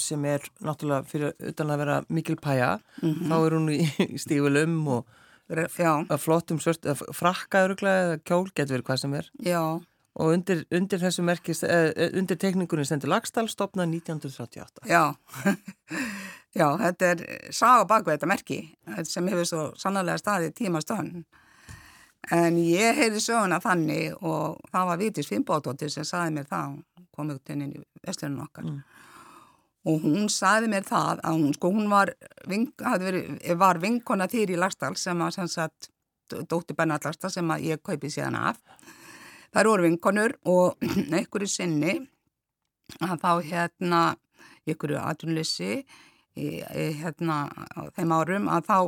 sem 0.00 0.24
er 0.24 0.44
náttúrulega 0.64 1.04
fyrir 1.08 1.34
utan 1.50 1.70
að 1.70 1.82
vera 1.84 1.96
mikil 2.08 2.36
pæja 2.36 2.78
mm 3.02 3.10
-hmm. 3.10 3.28
þá 3.28 3.36
er 3.46 3.52
hún 3.52 3.68
í, 3.68 3.80
í 4.14 4.18
stífulum 4.18 4.88
og 4.88 5.06
flottum 6.18 6.60
svört 6.60 6.86
frakkaður 7.12 7.76
eða 7.82 8.18
kjól 8.24 8.48
getur 8.54 8.76
verið 8.76 8.86
hvað 8.86 9.00
sem 9.00 9.14
er 9.14 9.30
Já 9.38 9.80
Og 10.14 10.30
undir, 10.30 10.62
undir 10.70 11.00
þessu 11.02 11.24
merkist, 11.26 11.64
eh, 11.66 11.90
eh, 11.90 12.12
undir 12.18 12.38
tekningunni 12.38 12.86
stendur 12.86 13.10
Lagstall 13.10 13.48
stopnað 13.50 13.96
1938. 13.96 14.84
Já, 14.86 15.14
já, 16.60 16.68
þetta 16.78 17.08
er 17.08 17.24
saga 17.50 17.88
bakveg 17.90 18.14
þetta 18.14 18.28
merki 18.30 18.58
sem 19.10 19.26
hefur 19.32 19.48
svo 19.48 19.64
sannlega 19.78 20.20
staðið 20.22 20.54
tíma 20.60 20.82
stöðun. 20.84 21.24
En 22.32 22.56
ég 22.62 22.94
heyrði 22.96 23.20
söguna 23.20 23.58
þannig 23.60 24.14
og 24.22 24.62
það 24.70 24.86
var 24.90 25.02
Vítis 25.02 25.28
Finnbóttóttir 25.28 25.90
sem 25.92 26.06
saði 26.06 26.38
mér 26.38 26.46
það, 26.48 26.78
kom 27.10 27.34
út 27.34 27.50
inn 27.50 27.66
í 27.66 27.82
vestlunum 28.06 28.46
okkar. 28.46 28.70
Mm. 28.70 28.93
Og 29.84 30.00
hún 30.00 30.30
saði 30.32 30.70
mér 30.72 30.86
það 30.88 31.20
að 31.20 31.40
hún, 31.40 31.56
sko, 31.56 31.70
hún 31.74 31.90
var, 31.92 32.14
ving, 32.48 32.70
verið, 32.80 33.26
var 33.60 33.80
vinkona 33.82 34.28
þýr 34.32 34.54
í 34.54 34.60
Lagstall 34.60 34.96
sem 34.96 35.20
að, 35.20 35.42
sagt, 35.52 35.90
dótti 36.32 36.76
Bernhard 36.76 37.04
Lagstall 37.04 37.32
sem 37.34 37.52
að 37.52 37.66
ég 37.68 37.82
kaupið 37.84 38.16
síðan 38.16 38.38
af. 38.40 38.62
Það 39.52 39.60
eru 39.60 39.74
orðvinkonur 39.74 40.36
og 40.50 40.88
einhverju 41.18 41.50
sinni 41.50 41.98
að 43.04 43.20
þá 43.20 43.30
hérna 43.50 44.00
einhverju 44.64 44.98
atvinnleysi 45.00 45.84
hérna 46.34 47.44
þeim 47.94 48.12
árum 48.16 48.50
að 48.50 48.68
þá 48.68 48.78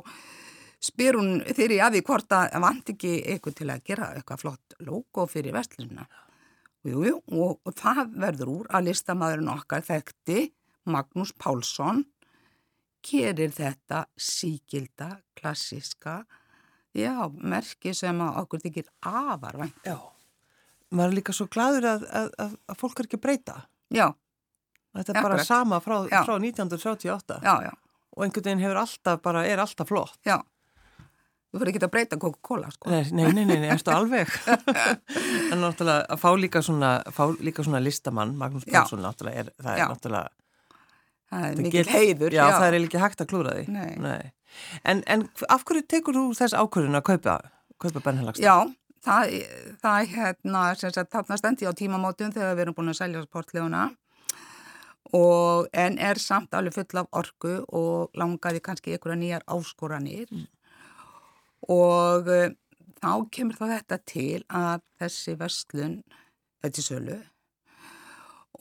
spyr 0.87 1.19
hún 1.19 1.41
þeirri 1.47 1.79
að 1.83 1.97
því 1.97 2.03
hvort 2.09 2.35
að 2.37 2.57
vant 2.65 2.93
ekki 2.93 3.13
eitthvað 3.23 3.59
til 3.61 3.69
að 3.73 3.85
gera 3.87 4.13
eitthvað 4.17 4.43
flott 4.43 4.77
logo 4.87 5.27
fyrir 5.31 5.55
vestlununa. 5.57 6.07
Jú, 6.87 7.01
jú, 7.03 7.17
og, 7.35 7.57
og 7.67 7.75
það 7.75 8.13
verður 8.23 8.53
úr 8.53 8.67
að 8.71 8.89
listamæðurinn 8.91 9.55
okkar 9.57 9.83
þekkti 9.87 10.43
Magnús 10.87 11.35
Pálsson 11.39 12.05
gerir 13.07 13.53
þetta 13.55 14.07
síkilda, 14.19 15.13
klassiska, 15.39 16.21
já, 16.97 17.15
merki 17.39 17.95
sem 17.95 18.21
okkur 18.27 18.65
þykir 18.65 18.91
afarvænt. 19.07 19.79
Já 19.87 19.99
maður 20.95 21.13
er 21.13 21.19
líka 21.19 21.35
svo 21.35 21.47
gladur 21.51 21.89
að, 21.91 22.05
að, 22.11 22.29
að, 22.43 22.59
að 22.71 22.81
fólk 22.81 23.01
er 23.01 23.09
ekki 23.09 23.19
að 23.19 23.25
breyta. 23.27 23.57
Já. 23.95 24.07
Þetta 24.97 25.13
er 25.13 25.27
bara 25.29 25.39
sama 25.45 25.81
frá, 25.85 25.97
frá 26.09 26.37
1978 26.39 27.41
já, 27.45 27.55
já. 27.67 27.73
og 28.17 28.23
einhvern 28.25 28.47
veginn 28.47 28.63
hefur 28.65 28.79
alltaf 28.81 29.19
bara, 29.25 29.43
er 29.45 29.61
alltaf 29.61 29.91
flott. 29.91 30.21
Já. 30.27 30.39
Þú 31.53 31.61
fyrir 31.61 31.73
ekki 31.73 31.83
að 31.85 31.93
breyta 31.93 32.19
Coca-Cola, 32.21 32.71
sko. 32.73 32.89
Nei, 32.91 33.03
nei, 33.15 33.29
nei, 33.37 33.45
nei, 33.49 33.69
eftir 33.75 33.95
alveg. 33.95 34.33
en 35.53 35.61
náttúrulega 35.63 36.09
að 36.13 36.23
fá 36.23 36.31
líka 36.41 36.63
svona, 36.65 36.97
fá 37.15 37.23
líka 37.45 37.65
svona 37.67 37.81
listamann, 37.85 38.35
Magnús 38.41 38.67
Pálsson, 38.69 39.05
náttúrulega, 39.05 39.45
er, 39.45 39.53
það 39.61 39.79
er 39.83 39.93
náttúrulega... 39.93 40.35
Það 41.27 41.47
er 41.49 41.61
mikið 41.65 41.93
heiður. 41.93 42.35
Já, 42.35 42.43
já, 42.45 42.57
það 42.57 42.67
er 42.69 42.79
ekki 42.81 43.03
hægt 43.03 43.23
að 43.23 43.31
klúra 43.33 43.55
því. 43.57 43.65
Nei. 43.75 43.93
nei. 44.03 44.33
En, 44.87 45.03
en 45.11 45.27
af 45.53 45.65
hverju 45.67 45.85
tekur 45.91 46.17
þú 46.17 46.27
þess 46.39 46.57
ákvörðun 46.57 46.99
að 47.01 47.07
kaupa, 47.11 47.37
kaupa 47.83 48.03
bennhelagst? 48.05 48.43
Já, 48.45 48.63
það, 49.05 49.37
það 49.83 50.13
hérna, 50.15 50.65
sagt, 50.81 51.13
þarna 51.13 51.39
stendi 51.41 51.69
á 51.69 51.73
tímamótum 51.77 52.35
þegar 52.35 52.55
við 52.55 52.67
erum 52.67 52.77
búin 52.79 52.93
að 52.93 53.01
selja 53.01 53.25
sportleguna 53.27 53.89
og 55.15 55.69
en 55.77 55.99
er 56.03 56.19
samt 56.19 56.55
alveg 56.57 56.75
full 56.75 57.01
af 57.03 57.11
orgu 57.15 57.57
og 57.79 58.17
langaði 58.19 58.63
kannski 58.65 58.97
ykkur 58.97 59.15
að 59.15 59.23
nýjar 59.23 59.47
áskoranir 59.47 60.27
mm. 60.33 60.47
og 61.73 62.31
uh, 62.33 62.49
þá 62.99 63.13
kemur 63.31 63.59
þá 63.59 63.67
þetta 63.77 64.01
til 64.09 64.43
að 64.49 64.83
þessi 65.01 65.37
vestlun 65.39 65.97
þetta 66.65 66.83
er 66.83 66.89
sölu 66.89 67.19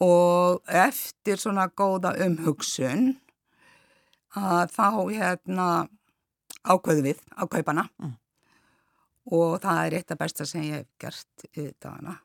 og 0.03 0.61
eftir 0.67 1.39
svona 1.39 1.67
góða 1.71 2.13
umhugsun 2.25 3.15
að 4.35 4.73
þá 4.75 4.89
hérna 5.15 5.67
ákveðu 6.65 7.05
við 7.05 7.19
á 7.31 7.43
kaupana. 7.47 7.87
Mm. 8.01 8.15
Og 9.35 9.57
það 9.63 9.81
er 9.85 9.97
eitt 9.99 10.13
af 10.13 10.21
besta 10.21 10.45
sem 10.45 10.65
ég 10.67 10.81
hef 10.81 10.87
gert 11.01 11.45
í 11.55 11.69
dagana. 11.81 12.19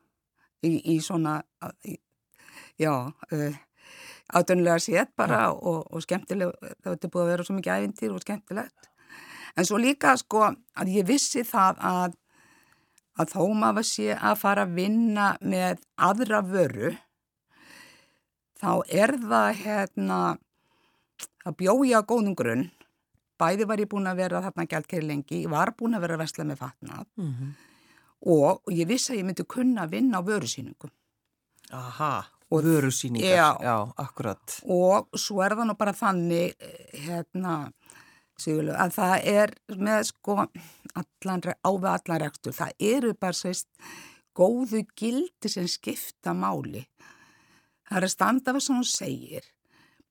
Í, 0.66 0.72
í 0.92 0.96
svona 1.00 1.38
í, 1.88 1.94
já 2.80 2.92
uh, 2.92 3.60
átunlega 4.36 4.80
sétt 4.82 5.14
bara 5.16 5.46
ja. 5.46 5.52
og, 5.54 5.86
og 5.88 6.02
skemmtileg 6.04 6.52
það 6.82 6.90
hefði 6.90 7.12
búið 7.14 7.22
að 7.22 7.30
vera 7.32 7.46
svo 7.46 7.56
mikið 7.56 7.76
ævintýr 7.76 8.16
og 8.16 8.24
skemmtilegt. 8.24 8.90
En 9.56 9.66
svo 9.66 9.78
líka 9.80 10.12
sko 10.20 10.50
að 10.50 10.92
ég 10.92 11.08
vissi 11.08 11.44
það 11.46 11.80
að 11.80 12.18
að 13.20 13.32
þó 13.34 13.42
maður 13.58 13.86
sé 13.86 14.14
að 14.14 14.36
fara 14.40 14.64
að 14.64 14.76
vinna 14.78 15.30
með 15.42 15.80
aðra 16.00 16.40
vöru 16.46 16.92
þá 18.60 18.70
er 18.88 19.16
það 19.22 19.48
hérna 19.64 20.20
að 21.48 21.56
bjója 21.62 22.04
góðum 22.06 22.36
grunn 22.36 22.68
bæði 23.40 23.66
var 23.68 23.80
ég 23.80 23.90
búin 23.90 24.08
að 24.10 24.20
vera 24.20 24.42
þarna 24.44 24.66
gæltkeri 24.68 25.06
lengi, 25.06 25.44
ég 25.44 25.52
var 25.52 25.72
búin 25.78 25.96
að 25.96 26.04
vera 26.04 26.18
að 26.18 26.24
vesla 26.24 26.46
með 26.48 26.60
fatnað 26.60 27.06
mm 27.20 27.30
-hmm. 27.30 27.54
og, 28.34 28.60
og 28.66 28.72
ég 28.74 28.88
vissi 28.88 29.14
að 29.14 29.20
ég 29.20 29.28
myndi 29.28 29.46
kunna 29.56 29.86
vinna 29.86 30.20
á 30.20 30.22
vörusýningum. 30.26 30.92
Aha, 31.70 32.26
og 32.50 32.64
vörusýningar, 32.64 33.36
já, 33.36 33.48
já, 33.62 33.92
akkurat. 33.96 34.60
Og 34.64 35.08
svo 35.14 35.42
er 35.42 35.54
það 35.56 35.70
nú 35.70 35.76
bara 35.78 35.92
þannig, 35.92 36.54
hérna, 37.06 37.72
Sigurlu, 38.40 38.72
að 38.72 38.94
það 38.96 39.16
er 39.24 39.50
með 39.76 40.02
sko 40.08 40.36
allan, 40.94 41.42
áveg 41.62 41.90
allan 41.92 42.22
rekstur, 42.22 42.52
það 42.56 42.72
eru 42.78 43.14
bara 43.14 43.36
sveist 43.36 43.68
góðu 44.34 44.86
gildi 44.96 45.48
sem 45.48 45.68
skipta 45.68 46.32
máli. 46.32 46.86
Það 47.90 47.98
er 47.98 48.06
að 48.06 48.12
standa 48.14 48.52
við 48.54 48.62
sem 48.62 48.76
hún 48.78 48.86
segir, 48.86 49.46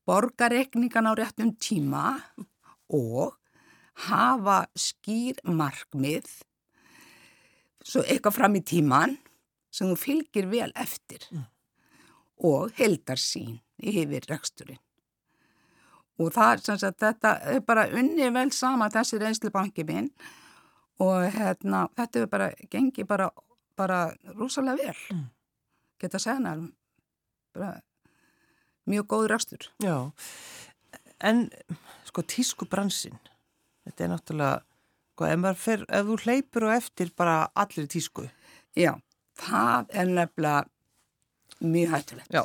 borgarekningan 0.04 1.08
á 1.08 1.14
réttum 1.16 1.54
tíma 1.56 2.18
og 2.92 3.38
hafa 4.10 4.66
skýr 4.76 5.40
markmið 5.48 6.28
svo 7.80 8.04
eitthvað 8.04 8.36
fram 8.36 8.58
í 8.60 8.64
tíman 8.68 9.16
sem 9.72 9.88
þú 9.88 9.96
fylgir 10.02 10.50
vel 10.52 10.70
eftir 10.76 11.24
mm. 11.32 11.46
og 12.50 12.76
heldar 12.76 13.22
sín 13.22 13.62
yfir 13.80 14.28
reksturinn. 14.28 14.82
Og 16.20 16.34
það, 16.36 16.66
sagt, 16.68 17.00
þetta 17.00 17.38
er 17.48 17.62
bara 17.64 17.88
unni 17.96 18.28
vel 18.36 18.50
sama 18.52 18.90
þessi 18.92 19.22
reynslubanki 19.22 19.86
minn 19.88 20.10
og 21.00 21.30
hérna, 21.32 21.86
þetta 21.96 22.26
bara, 22.28 22.50
gengi 22.72 23.06
bara, 23.08 23.30
bara 23.80 24.10
rosalega 24.36 24.90
vel. 24.90 25.04
Mm. 25.16 25.28
Geta 26.00 26.20
segna, 26.20 26.58
bara 27.56 27.82
mjög 28.90 29.08
góð 29.12 29.28
rekstur. 29.34 29.70
Já, 29.84 30.12
en 31.20 31.50
sko 32.08 32.24
tískubransin, 32.26 33.20
þetta 33.86 34.06
er 34.06 34.12
náttúrulega, 34.14 34.62
sko, 35.14 35.30
ef, 35.30 35.64
fer, 35.64 35.86
ef 35.88 36.10
þú 36.10 36.20
hleypur 36.26 36.68
og 36.70 36.76
eftir 36.78 37.14
bara 37.18 37.38
allir 37.56 37.90
tísku. 37.92 38.28
Já, 38.78 38.94
það 39.40 39.92
er 39.94 40.14
nefnilega 40.14 40.66
mjög 41.60 41.94
hættulegt. 41.96 42.32
Já, 42.34 42.44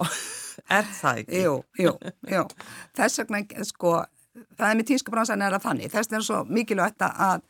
er 0.68 0.90
það 0.99 1.23
ekki? 1.23 1.44
Jú, 1.44 1.54
jú, 1.78 1.94
jú. 2.30 2.44
Þess 2.99 3.23
vegna, 3.23 3.44
sko, 3.70 3.96
það 4.58 4.68
er 4.68 4.78
með 4.80 4.90
tískubransan 4.92 5.44
er 5.46 5.56
að 5.56 5.66
þannig. 5.68 5.92
Þess 5.92 6.11
vegna 6.11 6.20
er 6.20 6.28
svo 6.28 6.44
mikilvægt 6.50 7.06
að 7.06 7.44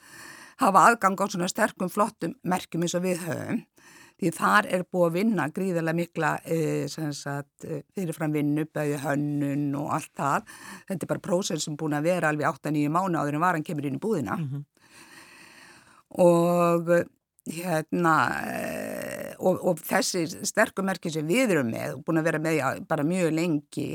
hafa 0.62 0.88
aðgang 0.88 1.18
á 1.18 1.26
svona 1.26 1.50
sterkum, 1.50 1.90
flottum 1.90 2.37
merkjum 2.46 2.84
eins 2.87 2.96
og 2.99 3.04
við 3.06 3.25
höfum. 3.26 3.64
Því 4.21 4.30
þar 4.37 4.68
er 4.76 4.85
búið 4.87 5.06
að 5.09 5.16
vinna 5.18 5.49
gríðarlega 5.50 5.99
mikla 5.99 6.30
e, 6.47 6.59
sagt, 6.88 7.64
e, 7.66 7.80
fyrirfram 7.97 8.35
vinnu, 8.37 8.66
bæði 8.71 9.00
hönnun 9.02 9.66
og 9.80 9.90
allt 9.97 10.12
það. 10.14 10.54
Þetta 10.90 11.06
er 11.06 11.12
bara 11.14 11.25
prósess 11.25 11.66
sem 11.66 11.76
búin 11.80 11.97
að 11.99 12.06
vera 12.12 12.30
alveg 12.30 12.47
8-9 12.52 12.92
mánu 12.94 13.18
áður 13.18 13.40
en 13.40 13.44
varan 13.44 13.66
kemur 13.66 13.88
inn 13.88 13.99
í 13.99 14.04
búðina. 14.04 14.38
Mm 14.38 14.49
-hmm. 14.52 14.64
Og 16.25 16.94
hérna 17.44 18.14
og, 19.44 19.59
og 19.61 19.80
þessi 19.85 20.25
sterkumerki 20.49 21.12
sem 21.12 21.26
við 21.28 21.56
erum 21.56 21.68
með 21.73 21.99
og 21.99 22.04
búin 22.06 22.21
að 22.21 22.28
vera 22.30 22.40
með 22.42 22.80
bara 22.88 23.04
mjög 23.06 23.35
lengi 23.37 23.88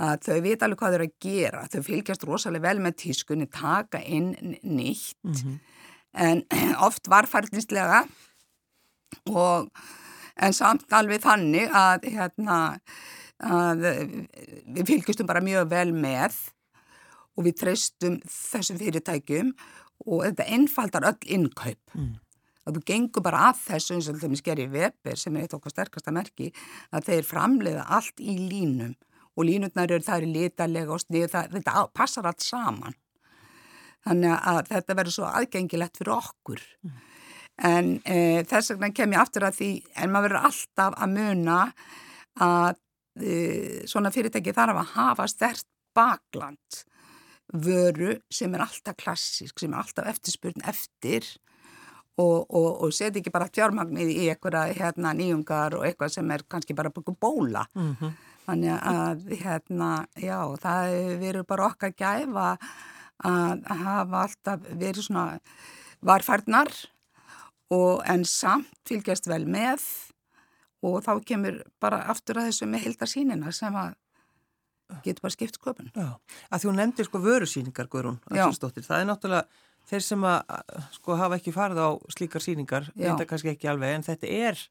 að 0.00 0.24
þau 0.24 0.38
veit 0.46 0.64
alveg 0.64 0.80
hvað 0.80 0.94
þau 0.94 0.98
eru 0.98 1.08
að 1.08 1.26
gera 1.26 1.66
þau 1.68 1.82
fylgjast 1.90 2.24
rosalega 2.28 2.68
vel 2.68 2.82
með 2.86 2.96
tískunni 3.04 3.50
taka 3.52 4.00
inn 4.00 4.32
nýtt 4.62 5.18
mm 5.26 5.32
-hmm. 5.32 5.58
en 6.26 6.42
oft 6.88 7.10
varfærdinslega 7.12 8.04
og 9.30 9.70
en 10.40 10.56
samt 10.56 10.92
alveg 10.96 11.22
þannig 11.24 11.72
að 11.76 12.06
hérna 12.14 12.60
að 13.40 13.84
við 14.68 14.86
fylgjastum 14.88 15.28
bara 15.28 15.42
mjög 15.44 15.68
vel 15.70 15.90
með 15.96 16.36
og 17.36 17.46
við 17.46 17.60
treystum 17.62 18.18
þessum 18.28 18.80
fyrirtækjum 18.80 19.52
og 20.06 20.24
þetta 20.26 20.48
einfaldar 20.56 21.06
öll 21.10 21.30
innkaup. 21.36 21.80
Mm. 21.96 22.18
Að 22.68 22.76
þú 22.76 22.82
gengur 22.90 23.24
bara 23.24 23.46
að 23.48 23.62
þessu 23.64 23.96
eins 23.96 24.08
og 24.12 24.18
þeim 24.20 24.36
sker 24.36 24.60
í 24.60 24.68
Weber 24.70 25.18
sem 25.18 25.36
er 25.36 25.46
eitt 25.46 25.54
okkar 25.56 25.72
sterkasta 25.72 26.12
merki 26.12 26.50
að 26.92 27.08
þeir 27.08 27.28
framleiða 27.28 27.86
allt 27.96 28.20
í 28.20 28.36
línum 28.36 28.96
og 29.38 29.46
línutnar 29.48 29.88
eru 29.88 30.04
það 30.04 30.22
eru 30.22 30.32
litalega 30.34 30.92
og 30.92 31.00
snið, 31.00 31.30
þetta 31.54 31.86
passar 31.96 32.28
allt 32.28 32.44
saman. 32.44 32.96
Þannig 34.04 34.34
að 34.36 34.60
þetta 34.68 34.96
verður 34.96 35.16
svo 35.16 35.28
aðgengilegt 35.28 36.00
fyrir 36.00 36.16
okkur. 36.16 36.60
Mm. 36.84 36.98
En 37.66 37.96
e, 38.04 38.42
þess 38.48 38.74
vegna 38.74 38.92
kem 38.96 39.12
ég 39.14 39.22
aftur 39.22 39.46
að 39.48 39.58
því 39.60 39.72
en 39.96 40.12
maður 40.12 40.28
verður 40.28 40.48
alltaf 40.50 40.96
að 40.96 41.16
muna 41.16 41.58
að 42.40 42.78
e, 43.20 43.34
svona 43.90 44.12
fyrirtæki 44.14 44.54
þarf 44.56 44.80
að 44.80 44.94
hafa 44.94 45.28
stert 45.30 45.66
bakland 45.96 46.82
vöru 47.50 48.14
sem 48.30 48.52
er 48.54 48.64
alltaf 48.64 48.96
klassisk, 48.98 49.58
sem 49.58 49.72
er 49.74 49.82
alltaf 49.82 50.08
eftirspurn 50.10 50.62
eftir 50.70 51.26
og, 52.20 52.46
og, 52.46 52.68
og 52.84 52.94
setja 52.94 53.20
ekki 53.20 53.32
bara 53.34 53.50
fjármagnið 53.50 54.12
í 54.12 54.28
eitthvað 54.30 54.74
hérna, 54.78 55.14
nýjungar 55.16 55.76
og 55.78 55.86
eitthvað 55.88 56.14
sem 56.14 56.30
er 56.34 56.44
kannski 56.50 56.76
bara 56.76 56.92
búið 56.94 57.16
bóla. 57.20 57.66
Mm 57.74 57.96
-hmm. 58.00 58.12
Þannig 58.46 58.78
að 58.82 59.18
hérna, 59.42 59.90
já, 60.16 60.38
það 60.62 60.94
verður 61.20 61.46
bara 61.46 61.66
okkar 61.66 61.92
gæfa 61.92 62.58
að 63.24 63.66
hafa 63.84 64.22
alltaf 64.22 64.60
verið 64.80 65.04
svona 65.04 65.40
varfærnar 66.00 66.72
og 67.70 68.02
en 68.10 68.24
samt 68.26 68.70
fylgjast 68.88 69.28
vel 69.30 69.44
með 69.46 69.84
og 70.86 71.02
þá 71.04 71.12
kemur 71.28 71.60
bara 71.82 72.02
aftur 72.10 72.40
að 72.40 72.50
þessu 72.50 72.68
með 72.70 72.86
hildarsýnina 72.88 73.52
sem 73.54 73.74
að 73.76 73.94
getur 75.04 75.22
bara 75.22 75.34
skipt 75.36 75.58
sköpun. 75.60 75.90
Já, 75.94 76.16
að 76.50 76.64
þú 76.64 76.72
nefndir 76.76 77.06
sko 77.06 77.20
vörusýningar, 77.22 77.90
Guðrún, 77.92 78.18
það 78.26 78.96
er 78.96 79.06
náttúrulega 79.06 79.44
þeir 79.90 80.04
sem 80.06 80.24
að 80.26 80.40
sko 80.96 81.18
hafa 81.18 81.38
ekki 81.38 81.54
farið 81.54 81.82
á 81.82 81.88
slíkar 82.14 82.44
síningar, 82.44 82.90
þetta 82.96 83.28
kannski 83.28 83.52
ekki 83.54 83.70
alveg 83.70 83.94
en 83.96 84.06
þetta 84.06 84.32
er, 84.50 84.64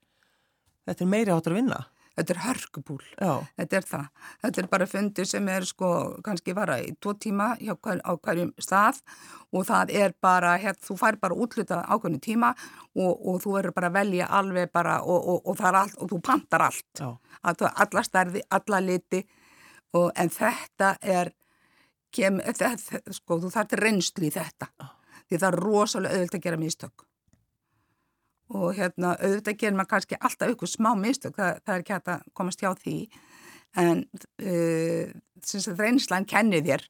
þetta 0.90 1.06
er 1.06 1.12
meiri 1.14 1.34
áttur 1.36 1.56
að 1.56 1.62
vinna. 1.62 1.80
Þetta 2.20 2.34
er 2.36 2.42
hörkubúl, 2.44 3.00
Já. 3.16 3.32
þetta 3.60 3.78
er 3.80 3.88
það. 3.88 4.06
Þetta 4.44 4.62
er 4.62 4.68
bara 4.74 4.88
fundir 4.90 5.30
sem 5.30 5.50
er 5.54 5.68
sko 5.68 5.90
kannski 6.26 6.56
vara 6.58 6.76
í 6.84 6.92
tvo 7.00 7.14
tíma 7.16 7.54
hver, 7.60 8.02
á 8.04 8.12
hverjum 8.20 8.52
stað 8.60 9.00
og 9.56 9.66
það 9.70 9.94
er 10.02 10.16
bara, 10.22 10.58
hér, 10.60 10.76
þú 10.84 11.00
fær 11.00 11.20
bara 11.22 11.38
útluta 11.40 11.80
ákveðinu 11.88 12.22
tíma 12.28 12.52
og, 12.52 13.14
og 13.16 13.42
þú 13.46 13.56
verður 13.56 13.76
bara 13.80 13.90
að 13.90 13.98
velja 14.02 14.30
alveg 14.42 14.72
bara 14.76 15.00
og, 15.02 15.20
og, 15.34 15.42
og 15.48 15.60
það 15.60 15.72
er 15.72 15.80
allt 15.82 15.98
og 15.98 16.14
þú 16.14 16.22
pantar 16.30 16.68
allt. 16.68 17.04
Alla 17.70 18.06
stærði, 18.06 18.46
alla 18.52 18.84
liti 18.84 19.24
en 19.96 20.30
þetta 20.30 20.94
er, 21.02 21.34
kem, 22.14 22.44
þetta, 22.46 23.02
sko 23.16 23.40
þú 23.42 23.56
þarf 23.56 23.74
til 23.74 23.84
reynslu 23.88 24.30
í 24.30 24.34
þetta. 24.36 24.74
Já 24.76 24.96
því 25.30 25.38
það 25.38 25.52
er 25.52 25.62
rosalega 25.64 26.18
auðvilt 26.18 26.38
að 26.38 26.46
gera 26.48 26.60
mistök 26.60 27.06
og 28.50 28.74
hérna 28.78 29.14
auðvitað 29.20 29.60
gerir 29.62 29.78
maður 29.78 29.92
kannski 29.94 30.18
alltaf 30.20 30.54
ykkur 30.54 30.72
smá 30.72 30.90
mistök, 30.98 31.36
það, 31.38 31.60
það 31.66 31.76
er 31.76 31.84
ekki 31.84 31.96
hægt 31.96 32.12
að 32.14 32.26
komast 32.40 32.64
hjá 32.64 32.72
því. 32.80 32.98
En 33.78 34.04
uh, 34.10 35.12
sem 35.46 35.66
að 35.70 35.84
reynslan 35.84 36.28
kennir 36.30 36.66
þér 36.66 36.88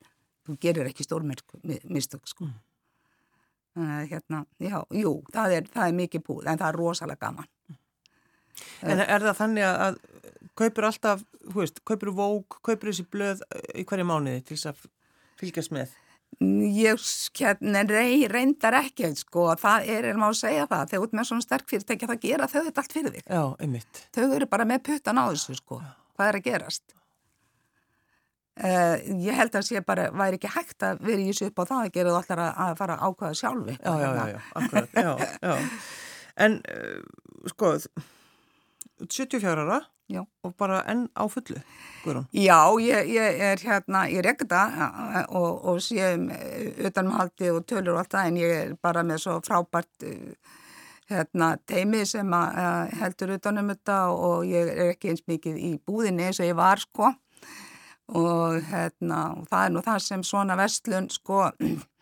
þú 0.48 0.58
gerir 0.63 0.89
ekki 0.89 1.06
stórmistök 1.06 2.30
sko. 2.30 2.50
Uh, 3.78 4.04
hérna, 4.10 4.43
já, 4.60 4.80
jú, 4.95 5.19
það 5.34 5.58
er, 5.60 5.67
það 5.74 5.91
er 5.91 5.98
mikið 6.00 6.26
búið 6.26 6.50
en 6.50 6.62
það 6.62 6.72
er 6.72 6.80
rosalega 6.80 7.28
gaman. 7.28 7.50
En 8.84 9.00
er 9.04 9.24
það 9.24 9.38
þannig 9.38 9.67
að 9.69 10.00
kaupur 10.60 10.88
alltaf, 10.89 11.24
hú 11.52 11.62
veist, 11.62 11.80
kaupur 11.88 12.12
vók, 12.15 12.60
kaupur 12.65 12.91
þessi 12.91 13.06
blöð 13.12 13.43
í 13.78 13.86
hverju 13.88 14.08
mánuði 14.08 14.41
til 14.48 14.58
þess 14.58 14.72
að 14.72 14.88
fylgjast 15.39 15.76
með? 15.76 15.93
Ég 16.39 17.02
hérna, 17.36 17.82
rey, 17.89 18.22
reyndar 18.32 18.78
ekki, 18.80 19.10
sko, 19.20 19.50
það 19.60 19.89
er, 19.92 20.06
er 20.13 20.20
má 20.20 20.30
að 20.30 20.38
segja 20.39 20.68
það, 20.70 20.86
þegar 20.94 21.08
út 21.08 21.15
með 21.18 21.28
svona 21.28 21.44
sterk 21.44 21.68
fyrirtækja 21.68 22.08
það 22.08 22.22
gera 22.24 22.48
þau 22.48 22.62
þetta 22.62 22.84
allt 22.84 22.96
fyrir 22.96 23.15
þig. 23.15 23.26
Já, 23.26 23.42
einmitt. 23.65 24.00
Þau 24.15 24.24
eru 24.38 24.48
bara 24.54 24.68
með 24.70 24.86
puttan 24.88 25.20
á 25.20 25.24
þessu, 25.28 25.58
sko, 25.60 25.82
Já. 25.84 25.89
hvað 26.15 26.32
er 26.32 26.39
að 26.39 26.46
gerast. 26.48 26.96
Uh, 28.60 28.96
ég 29.24 29.36
held 29.39 29.56
að 29.56 29.68
sé 29.68 29.82
bara, 29.88 30.08
væri 30.22 30.39
ekki 30.39 30.54
hægt 30.54 30.84
að 30.88 31.04
vera 31.10 31.24
í 31.24 31.28
þessu 31.32 31.50
upp 31.50 31.60
á 31.60 31.70
það 31.74 31.82
að 31.82 31.94
gera 31.98 32.13
þú 32.13 32.22
allar 32.22 32.44
að, 32.46 32.50
að 32.63 32.74
fara 32.80 32.96
að 32.96 33.04
ákvæða 33.10 33.39
sjálfi. 33.42 33.76
Já, 33.80 33.92
já, 34.00 34.10
já, 34.10 34.24
já, 34.32 34.39
akkurat, 34.62 34.89
já, 34.96 35.12
já. 35.44 35.54
En, 36.39 36.58
uh, 36.72 37.52
sko, 37.52 37.76
74 39.10 39.68
ára 39.68 39.82
Já. 40.10 40.24
og 40.43 40.56
bara 40.58 40.82
enn 40.89 41.06
á 41.13 41.24
fullu 41.30 41.60
Guðrún. 42.04 42.26
Já, 42.34 42.65
ég, 42.82 43.12
ég 43.13 43.41
er 43.52 43.62
hérna 43.62 44.08
ég 44.10 44.24
er 44.24 44.32
ekkert 44.32 44.56
að 44.58 44.80
og, 45.38 45.65
og 45.69 45.84
sé 45.86 46.15
um, 46.15 46.30
utanumhaldi 46.88 47.52
og 47.54 47.67
tölur 47.69 47.93
og 47.93 48.02
allt 48.02 48.15
það 48.15 48.32
en 48.32 48.39
ég 48.41 48.56
er 48.56 48.74
bara 48.82 49.04
með 49.06 49.22
svo 49.26 49.38
frábært 49.45 50.08
hérna 51.10 51.52
teimi 51.69 52.04
sem 52.06 52.34
að 52.34 52.93
heldur 53.00 53.36
utanum 53.38 53.69
þetta 53.74 54.00
og 54.13 54.50
ég 54.50 54.74
er 54.74 54.93
ekki 54.93 55.13
eins 55.13 55.26
mikið 55.30 55.62
í 55.62 55.72
búðinni 55.86 56.28
eins 56.28 56.41
og 56.41 56.50
ég 56.50 56.58
var 56.58 56.82
sko 56.82 57.12
og 58.10 58.60
hérna 58.69 59.22
og 59.38 59.48
það 59.50 59.65
er 59.65 59.74
nú 59.74 59.86
það 59.86 60.04
sem 60.06 60.26
svona 60.26 60.58
vestlun 60.58 61.10
sko 61.13 61.48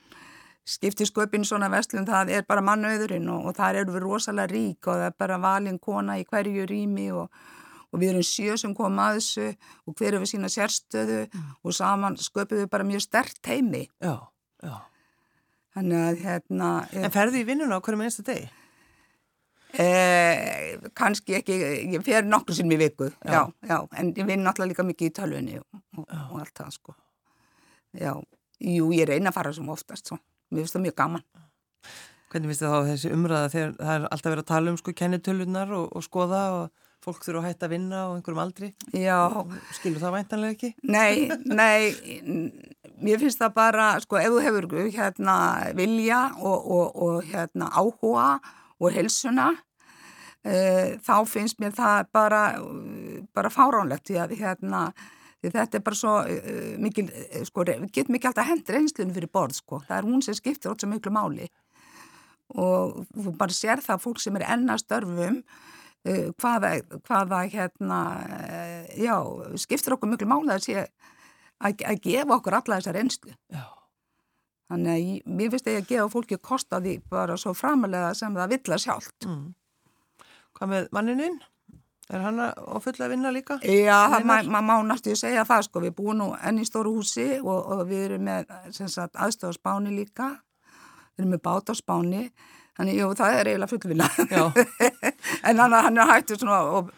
skiptir 0.76 1.08
sköpinn 1.08 1.48
svona 1.48 1.70
vestlun 1.72 2.08
það 2.08 2.34
er 2.38 2.48
bara 2.48 2.63
mannauðurinn 2.63 3.28
og, 3.32 3.50
og 3.50 3.60
það 3.60 3.82
eru 3.84 3.96
við 3.96 4.04
rosalega 4.08 4.52
rík 4.52 4.88
og 4.88 5.00
það 5.00 5.08
er 5.10 5.15
bara 5.20 5.39
valin 5.43 5.80
kona 5.80 6.20
í 6.20 6.26
hverju 6.28 6.67
rými 6.67 7.12
og 7.15 7.32
og 7.91 8.02
við 8.02 8.13
erum 8.13 8.26
sjö 8.26 8.58
sem 8.60 8.76
komum 8.76 9.00
að 9.04 9.19
þessu 9.19 9.47
og 9.88 9.95
hver 9.97 10.13
er 10.13 10.23
við 10.23 10.34
sína 10.34 10.52
sérstöðu 10.52 11.23
mm. 11.26 11.50
og 11.63 11.76
saman 11.78 12.19
sköpum 12.19 12.62
við 12.62 12.69
bara 12.71 12.88
mjög 12.88 13.06
stert 13.08 13.52
heimi. 13.52 13.88
Já, 14.04 14.15
já. 14.63 14.76
Þannig 15.78 16.06
að 16.08 16.23
hérna... 16.26 16.69
En 17.06 17.13
ferði 17.13 17.43
í 17.43 17.47
vinnuna 17.47 17.78
á 17.78 17.84
hverju 17.86 18.08
einsta 18.08 18.26
degi? 18.26 18.47
Eh, 19.78 20.78
kannski 20.97 21.36
ekki, 21.38 21.56
ég 21.91 22.04
fer 22.06 22.26
nokkur 22.26 22.56
sem 22.56 22.71
í 22.71 22.78
viku, 22.80 23.10
já. 23.19 23.34
já, 23.36 23.41
já, 23.67 23.76
en 24.00 24.13
ég 24.15 24.26
vinn 24.26 24.45
náttúrulega 24.45 24.71
líka 24.71 24.86
mikið 24.88 25.10
í 25.10 25.13
tölunni 25.13 25.58
og, 25.60 25.82
og, 26.00 26.06
og 26.08 26.38
allt 26.39 26.54
það 26.56 26.71
sko. 26.73 26.95
Já, 28.00 28.13
jú, 28.63 28.88
ég 28.95 29.10
reyna 29.10 29.30
að 29.30 29.38
fara 29.38 29.52
sem 29.54 29.67
oftast, 29.69 30.08
svo. 30.08 30.17
mér 30.50 30.63
finnst 30.63 30.78
það 30.78 30.86
mjög 30.88 30.95
gaman. 31.04 31.26
Hvernig 32.38 32.52
finnst 32.52 32.62
þið 32.62 32.69
þá 32.69 32.89
þessi 32.91 33.10
umræða 33.15 33.45
þegar 33.50 33.71
það 33.78 33.91
er 33.95 34.04
alltaf 34.13 34.30
verið 34.30 34.43
að 34.43 34.50
tala 34.52 34.69
um 34.69 34.76
sko 34.78 34.91
kennitölunar 34.93 35.71
og, 35.73 35.86
og 35.97 36.04
skoða 36.06 36.41
og 36.54 36.84
fólk 37.02 37.23
þurfa 37.26 37.41
að 37.41 37.47
hætta 37.47 37.65
að 37.65 37.73
vinna 37.73 38.02
á 38.06 38.08
einhverjum 38.13 38.41
aldri? 38.43 38.69
Já. 38.93 39.17
Skilur 39.73 40.04
það 40.04 40.13
væntanlega 40.19 40.54
ekki? 40.54 40.69
Nei, 40.86 41.32
nei 41.50 41.97
mér 43.02 43.23
finnst 43.23 43.41
það 43.41 43.58
bara, 43.58 43.89
sko, 44.06 44.21
ef 44.21 44.30
þú 44.36 44.45
hefur 44.45 44.69
hérna 45.00 45.39
vilja 45.82 46.21
og, 46.38 46.69
og, 46.78 47.02
og 47.08 47.26
hérna 47.26 47.73
áhuga 47.73 48.30
og 48.78 48.93
helsuna 48.93 49.50
uh, 49.58 50.88
þá 51.10 51.15
finnst 51.34 51.58
mér 51.63 51.73
það 51.73 52.13
bara, 52.13 52.47
bara 53.34 53.50
fáránlegt 53.50 54.12
því 54.12 54.21
að 54.28 54.39
hérna, 54.43 54.88
því 55.41 55.58
þetta 55.58 55.82
er 55.82 55.89
bara 55.89 56.04
svo 56.06 56.19
uh, 56.21 56.73
mikil, 56.86 57.10
sko, 57.50 57.65
get 57.89 58.13
mikið 58.13 58.30
alltaf 58.30 58.54
hendur 58.54 58.84
einslunum 58.84 59.17
fyrir 59.17 59.34
borð, 59.34 59.58
sko, 59.63 59.82
það 59.89 60.04
er 60.04 60.12
hún 60.13 60.21
sem 60.21 60.38
skiptir 60.38 60.69
ótt 60.69 60.86
svo 60.86 60.93
miklu 60.93 61.17
máli 61.17 61.50
og 62.56 63.02
þú 63.12 63.34
bara 63.40 63.56
sér 63.56 63.84
það 63.84 64.04
fólk 64.06 64.22
sem 64.24 64.38
er 64.40 64.48
ennastörfum 64.56 65.42
uh, 65.42 66.30
hvaða, 66.40 66.78
hvaða 67.08 67.42
hérna, 67.52 68.02
já, 68.96 69.18
skiptir 69.60 69.98
okkur 69.98 70.14
miklu 70.14 70.30
máli 70.32 70.56
að 70.56 70.88
að, 71.64 71.84
að 71.90 72.00
gefa 72.04 72.38
okkur 72.38 72.58
alla 72.60 72.80
þessa 72.80 72.96
reynslu. 72.96 73.34
Já. 73.54 73.66
Þannig 74.68 74.94
að 74.94 75.36
mér 75.38 75.52
finnst 75.54 75.70
ég 75.72 75.78
að 75.82 75.92
gefa 75.92 76.08
fólki 76.12 76.40
kosta 76.44 76.80
því 76.84 76.98
bara 77.12 77.38
svo 77.40 77.54
framalega 77.56 78.12
sem 78.18 78.34
það 78.36 78.56
vill 78.56 78.74
að 78.76 78.82
sjálft. 78.84 79.28
Mm. 79.28 79.46
Hvað 80.58 80.74
með 80.74 80.90
mannininn? 80.98 81.38
Er 82.08 82.24
hann 82.24 82.40
á 82.40 82.76
fulla 82.80 83.08
að 83.08 83.14
vinna 83.14 83.32
líka? 83.36 83.58
Já, 83.68 84.08
maður 84.24 84.52
ma 84.52 84.62
má 84.64 84.76
náttúrulega 84.80 85.20
segja 85.20 85.44
það 85.48 85.64
sko. 85.68 85.84
Við 85.84 85.96
búum 85.98 86.20
nú 86.20 86.28
enn 86.40 86.62
í 86.64 86.68
stóru 86.68 86.94
húsi 86.96 87.28
og, 87.42 87.58
og 87.76 87.82
við 87.90 88.04
erum 88.06 88.28
með 88.28 88.54
aðstofspáni 88.72 89.92
líka. 89.96 90.30
Við 91.18 91.26
erum 91.26 91.34
með 91.36 91.44
bát 91.50 91.72
á 91.72 91.74
spáni. 91.78 92.28
Þannig, 92.78 93.00
jú, 93.00 93.10
það 93.18 93.36
er 93.40 93.50
eiginlega 93.50 93.72
fullvinna. 93.74 94.08
en 95.50 95.60
hann, 95.64 95.74
hann 95.74 95.98
er 95.98 96.12
hættur 96.14 96.38
svona 96.38 96.62
og 96.78 96.92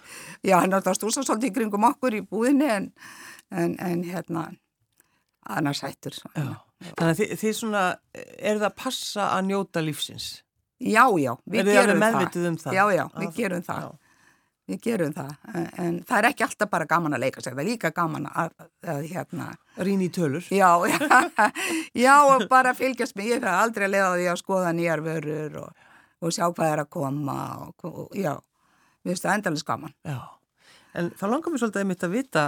já, 0.43 0.57
hann 0.59 0.73
er 0.73 0.81
alltaf 0.81 0.99
stúsa 0.99 1.23
svolítið 1.23 1.53
í 1.53 1.55
kringum 1.55 1.87
okkur 1.87 2.19
í 2.19 2.23
búðinni 2.27 2.67
en 2.67 2.89
en, 3.51 3.77
en 3.79 4.03
hérna 4.03 4.49
annars 5.49 5.81
hættur 5.85 6.17
Þannig 6.79 7.09
að 7.11 7.17
þið, 7.19 7.31
þið 7.41 7.55
svona 7.57 7.79
er 8.15 8.59
það 8.59 8.67
að 8.69 8.75
passa 8.79 9.25
að 9.35 9.41
njóta 9.49 9.81
lífsins? 9.83 10.27
Já, 10.79 11.03
já, 11.19 11.33
við 11.43 11.71
gerum 11.73 11.99
það. 11.99 12.37
Um 12.47 12.55
það 12.61 12.77
Já, 12.77 12.83
já, 12.95 13.03
við 13.17 13.33
gerum 13.35 13.65
það 13.65 13.81
já. 13.83 13.89
Við 14.69 14.81
gerum 14.85 15.13
það, 15.15 15.29
en, 15.49 15.67
en 15.81 15.95
það 16.05 16.19
er 16.19 16.27
ekki 16.29 16.45
alltaf 16.45 16.69
bara 16.69 16.85
gaman 16.89 17.17
að 17.17 17.23
leika 17.23 17.41
sig, 17.41 17.53
það 17.55 17.61
er 17.63 17.69
líka 17.71 17.89
gaman 17.95 18.27
að, 18.29 18.51
að 18.93 18.99
hérna... 19.09 19.47
Rín 19.81 20.03
í 20.05 20.09
tölur. 20.13 20.45
Já, 20.53 20.69
já, 20.93 21.49
já, 21.97 22.13
og 22.29 22.45
bara 22.51 22.75
fylgjast 22.77 23.17
mig, 23.17 23.31
ég 23.31 23.41
fyrir 23.41 23.55
aldrei 23.55 23.87
að 23.87 23.95
leiða 23.95 24.11
því 24.13 24.27
að 24.29 24.41
skoða 24.43 24.75
nýjar 24.77 25.03
vörur 25.05 25.57
og, 25.63 25.87
og 26.21 26.35
sjá 26.35 26.45
hvað 26.45 26.73
er 26.75 26.83
að 26.83 26.91
koma 26.93 27.39
og, 27.65 27.89
og 27.89 28.17
já, 28.17 28.35
við 29.01 29.15
veist 29.15 29.25
það 29.25 29.39
endalins 29.39 29.65
gaman. 29.65 29.95
Já, 30.05 30.19
en 31.01 31.13
þá 31.17 31.25
langar 31.31 31.55
mér 31.55 31.63
svolítið 31.63 31.85
að 31.85 31.91
mitt 31.93 32.05
að 32.05 32.17
vita 32.19 32.47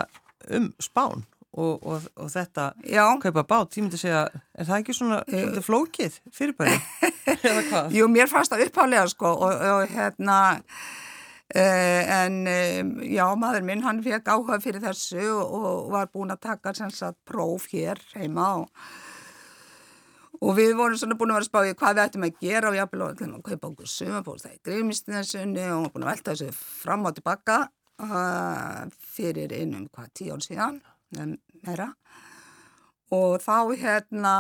um 0.52 0.72
spán 0.82 1.26
og, 1.52 1.84
og, 1.84 2.02
og 2.16 2.32
þetta 2.32 2.72
Já. 2.88 3.04
kaupa 3.22 3.44
bát, 3.44 3.76
ég 3.76 3.86
myndi 3.86 4.00
segja 4.00 4.24
er 4.32 4.68
það 4.68 4.78
ekki 4.78 4.96
svona 4.96 5.20
uh, 5.28 5.60
flókið 5.66 6.20
fyrirbæri 6.36 6.78
eða 7.50 7.64
hvað? 7.68 7.96
Jú, 7.98 8.08
mér 8.12 8.32
fannst 8.32 8.54
það 8.54 8.68
upphálega 8.70 9.08
sko 9.12 9.34
og, 9.48 9.88
hérna 9.92 10.38
en 11.56 12.36
um, 12.48 12.92
já, 13.04 13.26
maður 13.36 13.66
minn 13.68 13.84
hann 13.84 14.04
fekk 14.06 14.30
áhuga 14.32 14.60
fyrir 14.64 14.84
þessu 14.84 15.26
og 15.44 15.90
var 15.92 16.12
búin 16.14 16.32
að 16.32 16.46
taka 16.48 16.74
sagt, 16.78 17.18
próf 17.28 17.68
hér 17.74 18.00
heima 18.16 18.54
og 18.62 18.70
Og 20.42 20.56
við 20.58 20.72
vorum 20.74 20.98
svona 20.98 21.14
búin 21.20 21.30
að 21.30 21.38
vera 21.38 21.46
spáið 21.46 21.76
hvað 21.78 21.92
við 21.94 22.04
ættum 22.04 22.24
að 22.26 22.38
gera 22.42 22.70
og 22.70 22.74
ég 22.74 22.82
hafði 22.82 22.98
búin 22.98 23.34
að 23.36 23.44
kaupa 23.46 23.68
okkur 23.68 24.48
í 24.50 24.56
greimistinnessunni 24.66 25.66
og 25.70 25.92
búin 25.94 26.06
að 26.08 26.10
velta 26.10 26.34
þessu 26.34 26.56
fram 26.56 27.06
og 27.06 27.14
tilbaka 27.14 27.58
uh, 28.02 28.88
fyrir 29.14 29.54
einum 29.54 29.84
hvað 29.94 30.08
tíu 30.18 30.34
án 30.34 30.42
síðan 30.42 30.80
meira. 31.62 31.92
Og 33.14 33.38
þá 33.44 33.58
hérna 33.84 34.34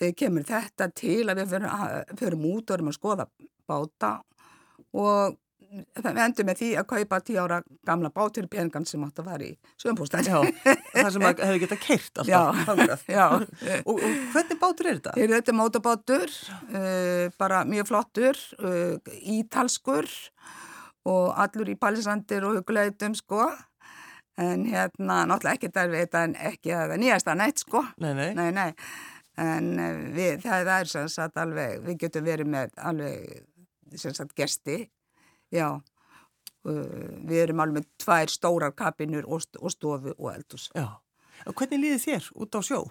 eh, 0.00 0.14
kemur 0.16 0.46
þetta 0.48 0.88
til 0.96 1.26
að 1.28 1.42
við 1.42 1.68
förum 2.22 2.48
út 2.54 2.70
og 2.70 2.78
erum 2.78 2.88
að 2.88 2.96
skoða 2.96 3.28
báta 3.68 4.12
og 4.96 5.36
við 5.68 6.20
endum 6.24 6.48
með 6.48 6.60
því 6.62 6.68
að 6.80 6.86
kaupa 6.92 7.20
tíu 7.24 7.40
ára 7.42 7.58
gamla 7.86 8.10
bátur 8.14 8.46
í 8.46 8.50
peningan 8.52 8.86
sem 8.88 9.02
átt 9.04 9.20
að 9.20 9.30
vera 9.32 9.48
í 9.48 9.52
sögumbústæð 9.80 10.30
það 10.30 11.10
sem 11.14 11.26
hefur 11.28 11.60
getað 11.64 11.82
keirt 11.84 12.22
alltaf 12.22 13.04
já, 13.08 13.18
já. 13.18 13.26
og, 13.84 13.92
og 13.92 14.06
hvernig 14.32 14.60
bátur 14.62 14.88
er 14.88 15.00
þetta? 15.00 15.14
Þetta 15.18 15.52
er 15.52 15.58
mótabátur 15.58 16.34
uh, 16.72 17.24
bara 17.40 17.62
mjög 17.68 17.90
flottur 17.90 18.40
uh, 18.62 18.96
ítalskur 19.36 20.08
og 21.08 21.28
allur 21.44 21.72
í 21.72 21.76
palisandir 21.80 22.46
og 22.48 22.58
huguleitum 22.58 23.16
sko 23.18 23.46
en 24.38 24.64
hérna 24.70 25.22
náttúrulega 25.28 25.56
ekki 25.58 25.72
þær 25.74 25.92
veit 25.92 26.18
en 26.18 26.34
ekki 26.50 26.74
að 26.74 26.92
það 26.92 27.00
nýjast 27.02 27.30
að 27.30 27.40
neitt 27.42 27.64
sko 27.64 27.84
nei, 27.98 28.12
nei. 28.14 28.28
Nei, 28.38 28.50
nei. 28.54 28.68
en 29.42 29.72
eh, 29.82 30.02
við, 30.14 30.44
það, 30.44 30.68
það 30.70 30.74
er 30.76 30.92
sem 30.92 31.08
sagt 31.12 31.40
alveg 31.42 31.80
við 31.86 31.98
getum 32.04 32.28
verið 32.28 32.52
með 32.54 32.78
alveg 32.90 33.98
sem 33.98 34.14
sagt 34.14 34.36
gesti 34.38 34.84
já 35.54 35.68
við 36.68 37.38
erum 37.42 37.62
alveg 37.62 37.78
með 37.78 37.90
tvær 38.02 38.32
stórar 38.32 38.74
kapinur 38.76 39.24
og, 39.26 39.44
og 39.60 39.72
stofu 39.72 40.12
og 40.18 40.30
eldus 40.34 40.68
Já, 40.74 40.98
og 41.46 41.54
hvernig 41.56 41.84
líði 41.84 42.00
þér 42.04 42.30
út 42.34 42.58
á 42.58 42.60
sjó? 42.66 42.82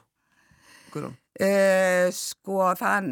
Eh, 1.37 2.07
sko 2.15 2.71
þann 2.79 3.11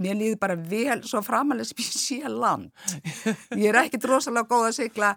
mér 0.00 0.18
líði 0.18 0.38
bara 0.40 0.56
vel 0.58 1.00
svo 1.06 1.22
framalega 1.24 1.70
sem 1.70 1.82
ég 1.82 1.94
sé 1.94 2.30
land. 2.30 2.70
Ég 3.54 3.70
er 3.70 3.80
ekkit 3.84 4.06
rosalega 4.10 4.48
góð 4.50 4.68
að 4.68 4.76
sigla 4.80 5.14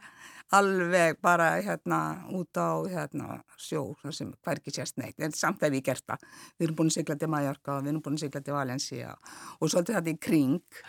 alveg 0.56 1.17
bara 1.23 1.50
hérna 1.60 2.00
út 2.38 2.56
á 2.56 2.80
hérna, 2.88 3.41
sjó 3.60 3.97
sem 4.15 4.32
hverki 4.45 4.71
sérst 4.71 4.95
neitt, 5.02 5.17
en 5.19 5.36
samt 5.36 5.65
hef 5.65 5.76
ég 5.76 5.84
gert 5.84 6.06
það. 6.08 6.23
Við 6.56 6.67
erum 6.67 6.80
búin 6.80 6.91
að 6.93 7.00
sigla 7.00 7.17
til 7.19 7.32
Mallorca 7.34 7.82
við 7.82 7.91
erum 7.91 8.04
búin 8.06 8.19
að 8.19 8.26
sigla 8.26 8.43
til 8.45 8.56
Valencia 8.56 9.13
og 9.60 9.71
svolítið 9.71 10.00
þetta 10.00 10.13
í 10.13 10.19
kring 10.30 10.82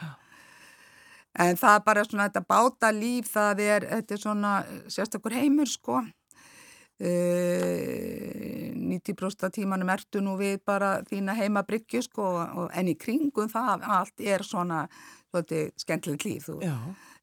en 1.36 1.58
það 1.58 1.74
er 1.74 1.82
bara 1.86 2.04
svona 2.06 2.28
þetta 2.28 2.44
báta 2.48 2.90
líf 2.94 3.32
það 3.32 3.60
er, 3.64 3.82
þetta 3.92 4.14
er 4.14 4.20
svona 4.22 4.52
sérstakur 4.90 5.32
heimur 5.36 5.68
sko. 5.70 6.02
90% 6.98 9.44
af 9.46 9.52
tímanum 9.54 9.90
ertu 9.94 10.18
nú 10.24 10.32
við 10.40 10.56
bara 10.66 10.90
þína 11.06 11.32
heima 11.38 11.62
bryggju 11.62 12.00
sko 12.02 12.24
og, 12.42 12.70
en 12.74 12.90
í 12.90 12.98
kringum 12.98 13.46
það 13.52 13.86
allt 13.86 14.18
er 14.18 14.42
svona 14.42 14.88
svolítið 15.30 15.70
skemmtilegt 15.78 16.24
líf. 16.26 16.50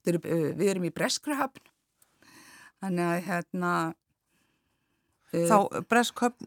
Er, 0.05 0.15
við 0.55 0.67
erum 0.69 0.85
í 0.87 0.95
Breskrahöfn 0.95 1.59
þannig 2.83 3.05
að 3.09 3.23
hérna 3.27 3.71
Þá 5.35 5.83
Breskrahöfn 5.89 6.45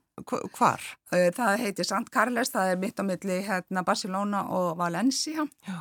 hvar? 0.57 0.81
Það 1.11 1.61
heitir 1.61 1.85
Sant 1.85 2.09
Carles, 2.15 2.51
það 2.55 2.71
er 2.73 2.79
mitt 2.81 2.97
á 2.97 3.05
milli 3.05 3.45
hérna 3.45 3.83
Barcelona 3.85 4.49
og 4.55 4.79
Valencia. 4.79 5.45
Já. 5.67 5.79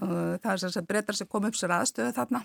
Það 0.00 0.52
er 0.52 0.62
þess 0.64 0.80
að 0.80 0.90
breytar 0.90 1.18
sem 1.18 1.30
kom 1.30 1.48
upp 1.48 1.58
sér 1.58 1.74
aðstöðu 1.76 2.14
þarna. 2.16 2.42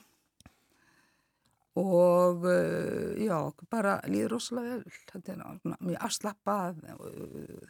Og 1.80 2.46
uh, 2.50 3.16
já, 3.22 3.38
bara 3.72 4.00
líður 4.10 4.36
rosalega 4.36 4.78
vel. 4.80 5.00
Þetta 5.14 5.34
er 5.36 5.44
mjög 5.78 6.06
afslappað. 6.10 6.84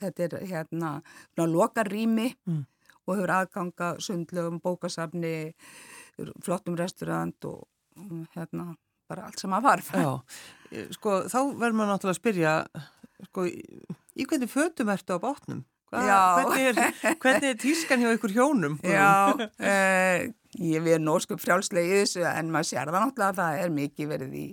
Þetta 0.02 0.28
er 0.28 0.38
hérna 0.50 0.92
lokarými 1.38 2.30
mm. 2.48 2.62
og 3.06 3.15
hefur 3.15 3.36
aðganga 3.36 3.94
sundlegum, 4.04 4.62
bókasafni 4.63 5.36
flottum 6.44 6.78
restaurant 6.80 7.46
og 7.48 7.68
hérna 8.36 8.74
bara 9.10 9.26
allt 9.28 9.42
sem 9.42 9.54
að 9.56 9.65
varf 9.65 9.92
Já, 9.96 10.12
sko 10.96 11.15
þá 11.32 11.39
verður 11.58 11.78
maður 11.80 11.92
náttúrulega 11.94 12.13
að 12.13 12.20
spyrja 12.20 12.54
sko, 13.30 13.46
í 13.50 14.28
hvernig 14.30 14.52
fötum 14.52 14.92
ertu 14.94 15.18
á 15.18 15.24
bátnum? 15.24 15.63
Hvernig 15.89 16.65
er, 16.69 16.80
hvernig 17.23 17.52
er 17.54 17.60
tískan 17.60 18.04
hjá 18.04 18.13
ykkur 18.13 18.34
hjónum? 18.36 18.80
Já, 18.86 19.34
eh, 19.58 20.30
ég 20.62 20.89
nórskup 21.02 21.41
frjálslega 21.41 21.88
í 21.88 22.02
þessu 22.04 22.25
en 22.30 22.52
maður 22.54 22.71
sér 22.71 22.91
það 22.91 23.06
náttúrulega 23.06 23.30
að 23.30 23.39
það 23.41 23.63
er 23.63 23.78
mikið 23.80 24.12
verið 24.13 24.36
í 24.38 24.47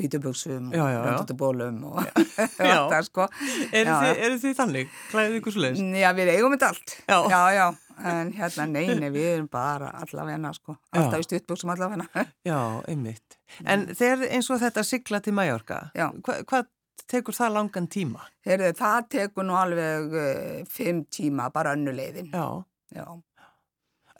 hvítuböksum 0.00 0.72
og 0.74 0.90
röndutubólum 1.06 1.84
og 1.90 2.00
allt 2.02 2.58
það 2.58 3.06
sko. 3.06 3.28
Eru 3.70 3.94
þið, 4.02 4.36
þið 4.42 4.58
þannig? 4.58 4.92
Klæðið 5.12 5.38
ykkur 5.38 5.56
sluðist? 5.56 5.88
Já, 6.00 6.10
við 6.18 6.32
eigum 6.34 6.56
þetta 6.56 6.70
allt. 6.72 6.96
Já, 7.06 7.18
já, 7.30 7.42
já. 7.54 7.66
En 7.94 8.32
hérna, 8.34 8.64
neini, 8.66 9.08
við 9.14 9.28
erum 9.36 9.48
bara 9.52 9.92
allavegna 10.00 10.50
sko. 10.56 10.74
Alltaf 10.98 11.22
í 11.22 11.26
stuttböksum 11.28 11.70
allavegna. 11.76 12.08
Já, 12.46 12.58
einmitt. 12.90 13.38
En 13.70 13.84
þegar 13.94 14.24
eins 14.34 14.48
og 14.50 14.58
þetta 14.58 14.82
sigla 14.82 15.20
til 15.22 15.36
Mallorca, 15.36 15.84
hva, 15.94 16.40
hvað 16.48 16.64
tekur 17.10 17.36
það 17.36 17.54
langan 17.56 17.86
tíma? 17.90 18.24
Herðu, 18.46 18.72
það 18.78 19.06
tekur 19.14 19.46
nú 19.46 19.56
alveg 19.58 20.16
uh, 20.16 20.58
fimm 20.70 21.04
tíma, 21.12 21.50
bara 21.54 21.74
önnuleiðin. 21.76 22.32
Já. 22.32 22.64
Já. 22.94 23.06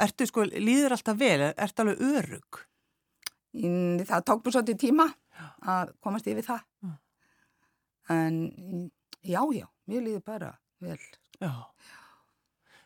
Ertu 0.04 0.26
sko, 0.26 0.44
líður 0.50 0.96
alltaf 0.96 1.18
vel, 1.18 1.50
ertu 1.52 1.84
alveg 1.84 2.00
örug? 2.02 2.62
Það 3.54 4.24
tók 4.26 4.40
mér 4.42 4.56
svolítið 4.56 4.80
tíma 4.82 5.06
að 5.62 5.92
komast 6.02 6.26
yfir 6.30 6.46
það. 6.46 6.64
Mm. 6.82 6.96
En 8.14 8.40
já, 9.22 9.40
já, 9.54 9.68
mér 9.90 10.02
líður 10.08 10.24
bara 10.26 10.50
vel. 10.82 10.98
Já. 11.38 11.52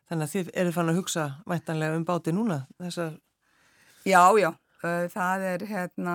Þannig 0.08 0.24
að 0.26 0.34
þið 0.34 0.50
eru 0.62 0.74
fann 0.76 0.92
að 0.92 1.00
hugsa 1.00 1.24
mættanlega 1.48 1.96
um 1.96 2.04
báti 2.08 2.32
núna, 2.32 2.62
þessar... 2.80 3.16
Já, 4.08 4.22
já, 4.40 4.52
það 5.12 5.46
er 5.50 5.64
hérna 5.68 6.14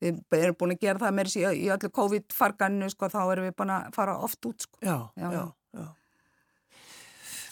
við 0.00 0.38
erum 0.38 0.56
búin 0.58 0.74
að 0.74 0.82
gera 0.84 1.02
það 1.02 1.14
með 1.16 1.30
þessi 1.30 1.44
í 1.58 1.68
öllu 1.74 1.90
COVID-farganu 1.98 2.90
sko, 2.92 3.10
þá 3.12 3.20
erum 3.24 3.48
við 3.48 3.54
búin 3.58 3.74
að 3.74 3.88
fara 3.96 4.16
oft 4.24 4.48
út 4.50 4.66
sko. 4.66 4.80
Já, 4.84 4.96
já, 5.18 5.28
já. 5.34 5.44
já. 5.80 5.86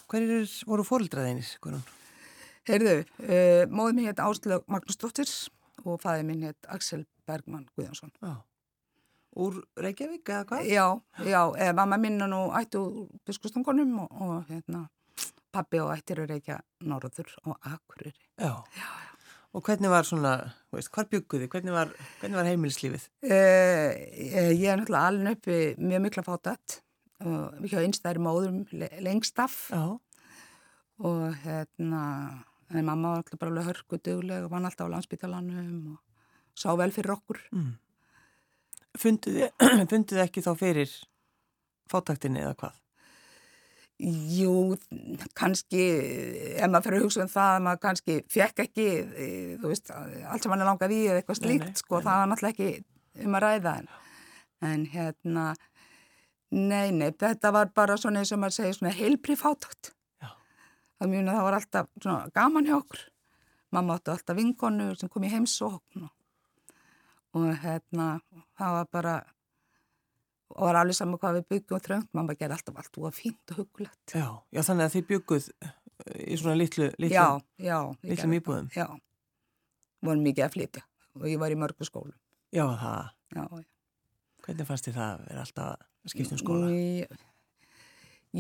Hverjir 0.06 0.50
voru 0.70 0.86
fóröldraðinir? 0.86 1.52
Heyrðu, 2.66 2.96
uh, 3.26 3.62
móðum 3.70 4.00
mér 4.00 4.12
hétt 4.12 4.22
Áslög 4.22 4.66
Magnúsdóttir 4.70 5.30
og 5.86 5.98
fæði 6.02 6.26
minn 6.26 6.44
hétt 6.46 6.68
Axel 6.70 7.04
Bergman 7.26 7.66
Guðjónsson. 7.74 8.14
Já. 8.22 8.36
Úr 9.36 9.58
Reykjavík 9.76 10.30
eða 10.32 10.46
hvað? 10.48 10.68
Já, 10.70 10.84
já, 11.20 11.40
eða 11.60 11.74
mamma 11.76 11.98
minna 12.00 12.28
nú 12.30 12.46
ættu 12.56 13.08
biskustungunum 13.28 13.98
og, 14.06 14.14
og 14.24 14.46
hérna, 14.48 14.86
pappi 15.52 15.82
og 15.82 15.92
ættir 15.92 16.22
reykja 16.24 16.62
norður 16.88 17.34
og. 17.44 17.58
Já, 17.68 17.74
já, 18.40 18.54
já. 18.80 19.05
Og 19.56 19.64
hvernig 19.64 19.88
var 19.88 20.04
svona, 20.04 20.32
veist, 20.74 20.90
hvar 20.92 21.06
bygguði, 21.08 21.46
hvernig 21.48 21.72
var, 21.72 21.92
hvernig 22.20 22.36
var 22.36 22.48
heimilislífið? 22.50 23.06
Uh, 23.24 23.30
ég 24.52 24.66
er 24.68 24.82
náttúrulega 24.82 25.06
alveg 25.08 25.38
uppi 25.38 25.60
mjög 25.80 26.02
mikla 26.04 26.24
fátætt 26.26 26.80
og 27.24 27.62
við 27.62 27.72
hjá 27.72 27.78
einstæðri 27.80 28.20
móðurum 28.20 28.58
lengst 29.06 29.40
af 29.40 29.54
Já. 29.72 29.96
og 31.00 31.22
hérna, 31.46 32.02
en 32.68 32.84
mamma 32.84 33.14
var 33.14 33.22
alltaf 33.22 33.40
bara 33.40 33.54
alveg 33.54 33.70
hörku 33.70 34.00
dugleg 34.04 34.44
og 34.44 34.52
vann 34.52 34.68
alltaf 34.68 34.90
á 34.90 34.92
landsbytalanum 34.92 35.94
og 35.94 36.02
sá 36.52 36.68
vel 36.76 36.92
fyrir 36.92 37.16
okkur. 37.16 37.40
Mm. 37.56 37.72
Funduði 39.00 40.20
ekki 40.26 40.44
þá 40.44 40.52
fyrir 40.60 40.92
fátæktinni 41.88 42.44
eða 42.44 42.58
hvað? 42.60 42.82
Jú, 43.96 44.76
kannski, 45.32 45.84
ef 46.60 46.68
maður 46.68 46.84
fyrir 46.84 46.98
að 46.98 47.04
hugsa 47.06 47.22
um 47.24 47.30
það, 47.32 47.54
maður 47.64 47.78
kannski 47.80 48.16
fekk 48.28 48.60
ekki, 48.66 48.84
e, 49.00 49.28
þú 49.62 49.70
veist, 49.70 49.92
allt 49.94 50.44
sem 50.44 50.52
hann 50.52 50.64
er 50.64 50.68
langað 50.68 50.92
í 50.92 50.98
eða 51.06 51.22
eitthvað 51.22 51.38
slíkt, 51.38 51.64
nei, 51.64 51.72
nei, 51.72 51.80
sko, 51.80 51.96
nei. 51.96 52.04
það 52.04 52.18
var 52.20 52.28
náttúrulega 52.32 52.52
ekki 52.52 53.24
um 53.24 53.38
að 53.38 53.44
ræða 53.46 53.72
en, 53.80 53.88
en 54.68 54.84
hérna, 54.92 55.44
nei, 56.52 56.90
nei, 56.92 57.08
þetta 57.24 57.52
var 57.56 57.72
bara 57.80 57.96
svona 58.00 58.20
eins 58.20 58.34
og 58.36 58.42
maður 58.42 58.58
segir 58.58 58.76
svona 58.76 58.92
heilbríð 58.98 59.40
fátakt. 59.40 59.92
Já. 60.20 60.28
Það 61.00 61.12
mjög 61.14 61.24
að 61.24 61.38
það 61.38 61.48
var 61.48 61.58
alltaf 61.60 61.88
svona 61.96 62.34
gaman 62.36 62.68
hjá 62.68 62.76
okkur. 62.76 63.06
Mamma 63.76 63.96
áttu 63.96 64.12
alltaf 64.12 64.36
vinkonu 64.36 64.90
sem 65.00 65.12
kom 65.12 65.24
í 65.24 65.32
heimsókn 65.32 66.04
og, 66.04 66.12
og 67.40 67.48
hérna, 67.64 68.10
það 68.60 68.76
var 68.76 68.92
bara 68.92 69.16
og 70.56 70.68
var 70.68 70.78
alveg 70.80 70.96
saman 70.96 71.20
hvað 71.20 71.38
við 71.38 71.48
byggjum 71.52 71.82
þröngt, 71.84 72.12
mamma 72.16 72.36
gerði 72.36 72.56
alltaf 72.56 72.78
allt 72.80 72.98
og 73.00 73.14
fínt 73.14 73.52
og 73.52 73.60
hugulegt. 73.60 74.14
Já, 74.14 74.28
já, 74.54 74.60
þannig 74.64 74.86
að 74.86 74.94
þið 74.96 75.06
bygguð 75.10 75.48
í 76.16 76.38
svona 76.40 76.56
litlu, 76.56 76.88
litlu, 76.96 77.14
já, 77.14 77.26
já, 77.60 77.78
litlu 78.06 78.30
mýbúðum. 78.32 78.70
Já, 78.76 78.86
vorum 80.06 80.24
mikið 80.26 80.46
að 80.46 80.56
flytja 80.56 80.84
og 81.16 81.28
ég 81.30 81.40
var 81.40 81.52
í 81.52 81.58
mörgu 81.60 81.88
skólum. 81.88 82.16
Já, 82.54 82.64
það. 82.80 83.12
Já, 83.36 83.44
já. 83.44 83.66
Hvernig 84.46 84.68
fannst 84.68 84.86
þið 84.86 84.98
það 85.00 85.12
að 85.12 85.24
vera 85.26 85.44
alltaf 85.44 85.70
að 85.72 86.12
skipta 86.12 86.36
um 86.36 86.40
skóla? 86.40 86.70
Ég, 86.72 87.24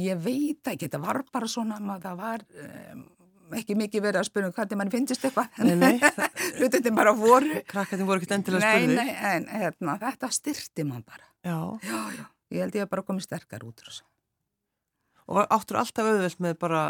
ég 0.06 0.20
veit 0.22 0.72
ekki, 0.72 0.90
það 0.92 1.06
var 1.08 1.22
bara 1.34 1.50
svona, 1.50 1.80
það 2.04 2.20
var 2.20 2.44
um, 2.62 3.06
ekki 3.54 3.76
mikið 3.78 4.04
verið 4.08 4.20
að 4.20 4.28
spyrja 4.28 4.50
um 4.50 4.54
hvernig 4.56 4.80
mann 4.80 4.92
finnist 4.92 5.24
eitthvað. 5.26 5.60
Nei, 5.62 5.76
nei. 5.78 6.26
Hlutin 6.58 6.96
bara 6.96 7.12
voru. 7.16 7.60
Krakkatin 7.72 8.08
voru 8.08 8.22
ekkert 8.22 8.36
endilega 8.38 8.72
að 8.72 8.82
spyrja 8.82 9.04
nei, 9.04 9.16
en 9.30 9.48
hérna, 9.52 9.96
þetta 10.02 10.30
styrti 10.34 10.86
mann 10.88 11.04
bara. 11.06 11.26
Já. 11.46 11.58
Já, 11.86 11.98
já. 12.18 12.24
Ég 12.54 12.62
held 12.62 12.78
ég 12.78 12.86
að 12.86 12.92
bara 12.94 13.06
komið 13.06 13.26
sterkar 13.26 13.66
út 13.66 13.82
þessu. 13.82 14.04
Og 15.26 15.42
áttur 15.42 15.80
alltaf 15.80 16.06
auðvelt 16.06 16.42
með 16.42 16.58
bara 16.62 16.82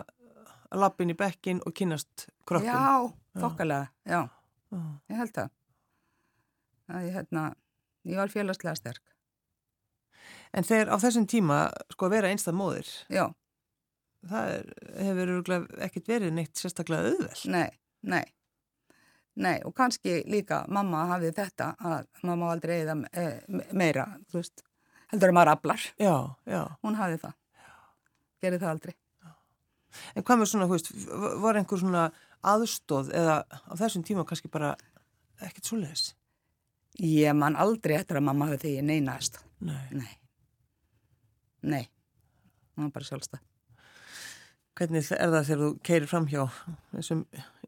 lappin 0.76 1.12
í 1.12 1.16
bekkin 1.16 1.62
og 1.64 1.74
kynast 1.76 2.26
krökkum? 2.48 2.68
Já, 2.68 3.40
þokkalega, 3.40 3.88
já. 4.04 4.20
já. 4.72 4.80
Ég 5.12 5.20
held 5.22 5.34
það. 5.38 5.52
Það 6.86 7.06
er 7.06 7.14
hérna, 7.16 7.44
ég 8.06 8.20
var 8.20 8.32
félagslega 8.32 8.76
sterk. 8.78 9.02
En 10.56 10.66
þegar 10.66 10.92
á 10.92 10.96
þessum 11.02 11.26
tíma 11.30 11.58
sko 11.92 12.08
að 12.08 12.16
vera 12.18 12.30
einstað 12.32 12.58
móðir, 12.58 12.92
já. 13.12 13.26
Það 14.30 14.52
er, 14.54 14.72
hefur 15.06 15.68
ekkert 15.86 16.10
verið 16.10 16.34
neitt 16.36 16.58
sérstaklega 16.60 17.12
auðvelt? 17.12 17.44
Nei, 17.52 17.68
nei. 18.06 18.24
Nei, 19.36 19.56
og 19.68 19.74
kannski 19.76 20.22
líka 20.32 20.62
mamma 20.72 21.02
hafið 21.10 21.34
þetta 21.36 21.72
að 21.84 22.06
mamma 22.24 22.54
aldrei 22.54 22.78
eða 22.78 22.94
e, 23.12 23.24
meira, 23.76 24.06
þú 24.32 24.38
veist, 24.40 24.62
heldur 25.12 25.32
að 25.32 25.36
maður 25.36 25.50
aflar. 25.52 25.82
Já, 26.00 26.14
já. 26.48 26.62
Hún 26.86 26.96
hafið 26.96 27.26
það. 27.26 27.34
Gerið 28.44 28.62
það 28.62 28.72
aldrei. 28.72 28.94
Já. 28.96 29.34
En 30.14 30.26
hvað 30.28 30.40
með 30.40 30.50
svona, 30.52 30.68
þú 30.70 30.78
veist, 30.78 30.88
var 31.44 31.60
einhver 31.60 31.82
svona 31.82 32.04
aðstóð 32.54 33.10
eða 33.20 33.34
á 33.44 33.72
þessum 33.82 34.06
tíma 34.08 34.24
kannski 34.28 34.52
bara 34.52 34.72
ekkert 35.44 35.68
svo 35.68 35.82
leiðis? 35.82 36.14
Ég 37.04 37.36
man 37.36 37.58
aldrei 37.60 37.98
eftir 37.98 38.16
að 38.16 38.28
mamma 38.30 38.48
hafið 38.48 38.64
því 38.64 38.86
neinaðist. 38.88 39.36
Nei. 39.68 39.84
Nei. 39.92 40.14
Nei. 41.60 41.84
Það 42.72 42.86
var 42.86 42.96
bara 42.96 43.10
sjálfstað. 43.10 43.44
Hvernig 44.76 45.06
er 45.16 45.30
það 45.32 45.46
þegar 45.48 45.62
þú 45.62 45.70
keirir 45.88 46.10
fram 46.10 46.26
hjá 46.28 46.42
þessum 46.92 47.22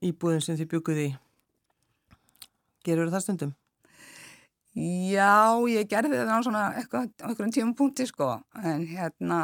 íbúðin 0.04 0.44
sem 0.44 0.58
þið 0.58 0.70
bygguði 0.74 1.06
í? 1.06 1.14
Gerur 2.84 3.12
það 3.12 3.24
stundum? 3.24 3.54
Já, 4.78 5.56
ég 5.72 5.88
gerði 5.90 6.20
það 6.20 6.34
á 6.36 6.44
svona 6.44 6.64
einhverjum 6.78 7.54
tíum 7.54 7.72
punkti 7.78 8.04
sko, 8.06 8.28
en 8.60 8.84
hérna, 8.86 9.38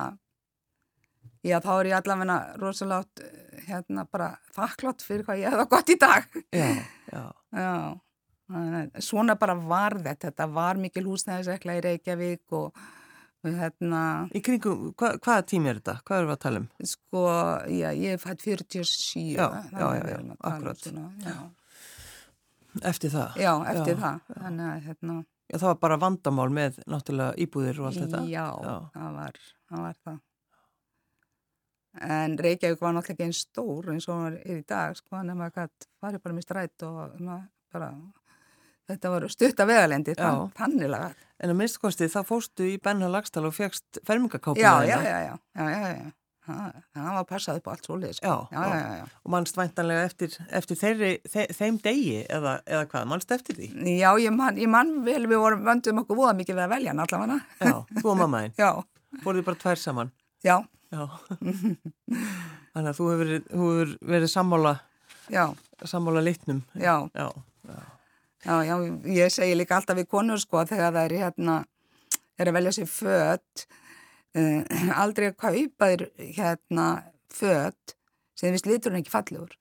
já 1.42 1.56
þá 1.64 1.70
er 1.74 1.88
ég 1.90 1.96
allavegna 1.98 2.36
rosalátt, 2.60 3.22
hérna 3.64 4.04
bara 4.12 4.34
þakklátt 4.54 5.02
fyrir 5.02 5.24
hvað 5.26 5.40
ég 5.42 5.56
hefði 5.56 5.66
gott 5.72 5.90
í 5.90 5.98
dag. 6.04 6.28
Já, 6.54 6.68
já. 7.16 7.24
Já, 7.56 7.72
svona 9.00 9.38
bara 9.40 9.56
var 9.56 9.96
þetta, 10.04 10.28
þetta 10.28 10.46
var 10.52 10.76
mikil 10.76 11.06
húsnæðisrekla 11.08 11.78
í 11.78 11.82
Reykjavík 11.88 12.52
og 12.60 12.84
hérna. 13.52 14.00
Í 14.34 14.40
kringu, 14.44 14.72
hva, 14.98 15.10
hvaða 15.22 15.44
tími 15.50 15.70
er 15.70 15.80
þetta? 15.80 15.94
Hvað 16.06 16.20
eru 16.20 16.28
við 16.30 16.34
að 16.34 16.42
tala 16.44 16.60
um? 16.62 16.66
Sko, 16.90 17.24
já, 17.74 17.88
ég 17.92 18.16
er 18.16 18.22
fætt 18.22 18.44
47. 18.46 19.22
Já, 19.34 19.44
já, 19.44 19.84
já, 19.84 20.08
já, 20.10 20.18
um 20.20 20.32
akkurat. 20.38 20.88
Já, 20.88 21.04
já. 21.28 21.36
Eftir 22.90 23.12
það? 23.14 23.38
Já, 23.38 23.52
eftir 23.74 23.98
það. 24.00 24.20
Þannig 24.34 24.70
að 24.70 24.88
hérna... 24.88 25.18
Já, 25.44 25.56
það 25.58 25.68
var 25.68 25.80
bara 25.84 25.98
vandamál 26.00 26.48
með 26.56 26.78
náttúrulega 26.90 27.36
íbúðir 27.44 27.80
og 27.82 27.90
allt 27.90 28.00
þetta? 28.00 28.22
Já. 28.32 28.46
Það, 28.94 29.10
var, 29.18 29.40
það 29.70 29.84
var 29.84 30.00
það. 30.08 30.18
En 32.04 32.34
Reykjavík 32.42 32.80
var 32.80 32.96
náttúrulega 32.96 33.14
ekki 33.14 33.28
einn 33.28 33.38
stór 33.38 33.92
eins 33.92 34.08
og 34.08 34.24
það 34.24 34.38
er 34.40 34.58
í 34.58 34.66
dag, 34.72 34.96
sko, 34.98 35.20
en 35.20 35.44
gæti 35.44 35.90
farið 36.02 36.24
bara 36.24 36.38
með 36.38 36.46
strætt 36.48 36.86
og 36.88 36.96
bara... 37.74 37.90
Þetta 38.90 39.14
voru 39.14 39.30
stutta 39.32 39.64
veðalendi, 39.68 40.16
þannig 40.18 40.90
lagar. 40.92 41.14
En 41.40 41.52
að 41.52 41.60
minnstkosti, 41.62 42.10
þá 42.12 42.20
fórstu 42.28 42.66
í 42.68 42.74
Benna 42.82 43.08
Lagstall 43.12 43.48
og 43.48 43.56
fegst 43.56 44.02
fermingakápuna? 44.06 44.60
Já, 44.60 44.74
já, 44.84 44.98
já, 45.02 45.16
já, 45.24 45.38
já, 45.56 45.70
já, 45.72 45.94
já 46.02 46.12
það 46.44 47.14
var 47.16 47.26
passað 47.28 47.58
upp 47.58 47.68
á 47.68 47.70
allt 47.72 47.86
svolítið 47.88 48.16
sko. 48.18 48.32
já, 48.52 48.60
já, 48.60 48.76
já, 48.76 48.96
já. 48.98 49.04
og 49.24 49.30
mannst 49.32 49.56
væntanlega 49.56 50.04
eftir, 50.04 50.34
eftir 50.58 50.76
þeirri, 50.76 51.10
þe 51.32 51.46
þeim 51.56 51.78
degi 51.84 52.18
eða, 52.28 52.52
eða 52.68 52.88
hvað, 52.90 53.06
mannst 53.12 53.32
eftir 53.32 53.56
því? 53.56 53.68
Já, 53.96 54.10
ég 54.20 54.34
mann 54.36 54.60
man 54.74 54.92
vel, 55.06 55.22
við 55.30 55.40
vorum 55.40 55.64
vöndum 55.64 56.02
okkur 56.04 56.20
voða 56.20 56.34
mikið 56.40 56.58
við 56.58 56.66
að 56.66 56.74
velja 56.74 56.92
hann 56.92 57.02
allavega 57.06 57.38
Já, 57.64 57.74
þú 58.00 58.12
og 58.12 58.20
mammaðinn? 58.20 58.56
Já 58.62 58.70
Fóruð 59.22 59.40
þið 59.40 59.48
bara 59.48 59.62
tvær 59.64 59.80
saman? 59.80 60.12
Já 60.44 60.56
Já 60.92 61.02
Þannig 62.74 62.90
að 62.90 62.98
þú 62.98 63.08
hefur 63.08 63.24
verið, 63.24 63.50
hefur 63.54 63.96
verið 64.12 64.32
sammála 64.34 64.76
Já 65.32 65.44
Sammála 65.84 66.24
litnum 66.28 66.60
Já 66.76 66.96
Já, 67.14 67.28
já, 67.64 67.80
já 68.44 68.74
ég 69.08 69.32
segi 69.32 69.56
líka 69.56 69.78
alltaf 69.78 69.98
við 69.98 70.10
konur 70.10 70.40
sko 70.42 70.64
þegar 70.68 70.92
það 70.92 71.04
er 71.04 71.16
hérna 71.22 71.56
er 72.38 72.50
að 72.50 72.56
velja 72.58 72.74
sér 72.76 72.90
fött 72.90 73.66
uh, 74.38 74.62
aldrei 75.00 75.30
að 75.30 75.38
kaupa 75.40 75.90
þér 75.92 76.06
hérna 76.36 76.88
född 77.34 77.96
sem 78.38 78.54
við 78.54 78.64
slítur 78.64 78.92
hann 78.92 79.02
ekki 79.02 79.14
fallegur 79.14 79.56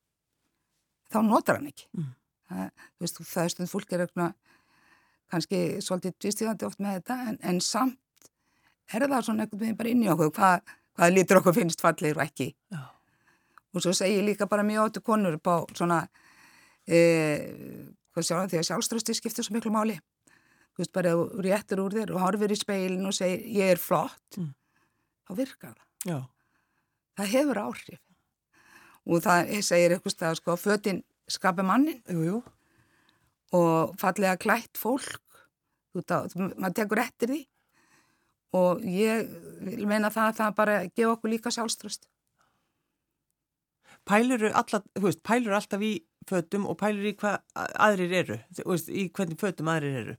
þá 1.14 1.20
notar 1.26 1.60
hann 1.60 1.70
ekki 1.70 1.88
mm. 1.94 2.14
það, 2.50 2.72
þú 2.98 3.06
veist, 3.06 3.22
það 3.34 3.44
er 3.44 3.54
stund 3.54 3.72
fólk 3.72 3.94
er 3.94 4.06
eitthvað 4.06 4.40
kannski 5.34 5.60
svolítið 5.82 6.18
tvistíðandi 6.22 6.68
oft 6.68 6.82
með 6.84 7.00
þetta 7.00 7.20
en, 7.32 7.38
en 7.42 7.62
samt 7.64 8.30
er 8.94 9.08
það 9.08 9.28
svona 9.28 9.46
eitthvað 9.46 9.66
með 9.68 9.78
bara 9.80 9.94
inn 9.94 10.04
í 10.04 10.12
okkur 10.14 10.34
hvað, 10.36 10.74
hvað 10.98 11.16
lítur 11.16 11.40
okkur 11.40 11.58
finnst 11.58 11.82
fallegur 11.82 12.20
og 12.20 12.26
ekki 12.28 12.50
Já. 12.74 12.84
og 13.74 13.86
svo 13.86 13.94
segir 13.98 14.26
líka 14.28 14.50
bara 14.50 14.66
mjög 14.68 14.90
áttu 14.90 15.04
konur 15.06 15.40
á 15.40 15.56
svona 15.74 16.04
e, 16.86 17.00
hvað 18.14 18.28
sjá, 18.30 18.38
því 18.50 18.60
að 18.60 18.68
sjálfströsti 18.70 19.18
skiptir 19.18 19.46
svo 19.46 19.58
miklu 19.58 19.74
máli 19.74 20.00
þú 20.74 20.82
veist 20.82 20.94
bara 20.96 21.14
réttur 21.46 21.84
úr 21.84 21.94
þér 22.00 22.14
og 22.16 22.24
horfir 22.24 22.54
í 22.54 22.58
speilin 22.58 23.10
og 23.10 23.14
segir 23.14 23.44
ég 23.54 23.76
er 23.76 23.82
flott 23.82 24.40
mm 24.40 24.52
þá 25.28 25.36
virkar 25.38 25.76
það. 25.76 25.88
Já. 26.10 26.20
Það 27.18 27.32
hefur 27.36 27.62
áhrif. 27.62 28.02
Og 29.04 29.24
það 29.24 29.52
segir 29.68 29.96
eitthvað 29.96 30.16
stað, 30.16 30.38
sko, 30.40 30.58
fötinn 30.60 31.02
skapir 31.32 31.68
mannin. 31.68 32.02
Jú, 32.10 32.24
jú. 32.28 32.38
Og 33.54 33.94
fallega 34.02 34.40
klætt 34.42 34.80
fólk. 34.80 35.20
Þú 35.94 36.02
veist, 36.02 36.38
maður 36.58 36.78
tekur 36.80 37.04
eftir 37.04 37.34
því. 37.34 37.42
Og 38.58 38.82
ég 38.86 39.30
vil 39.66 39.88
meina 39.90 40.12
það 40.14 40.30
að 40.30 40.40
það 40.40 40.58
bara 40.58 40.80
gefa 40.90 41.14
okkur 41.16 41.34
líka 41.34 41.54
sjálfströst. 41.54 42.08
Pælur 44.04 44.50
alltaf, 44.52 44.84
þú 44.98 45.12
alltaf 45.56 45.86
í 45.86 45.94
fötum 46.30 46.68
og 46.70 46.78
pælur 46.80 47.10
í 47.10 47.16
hvað 47.20 47.42
aðrir 47.88 48.14
eru, 48.22 48.38
í 48.90 49.08
hvernig 49.14 49.40
fötum 49.42 49.72
aðrir 49.74 50.00
eru. 50.04 50.16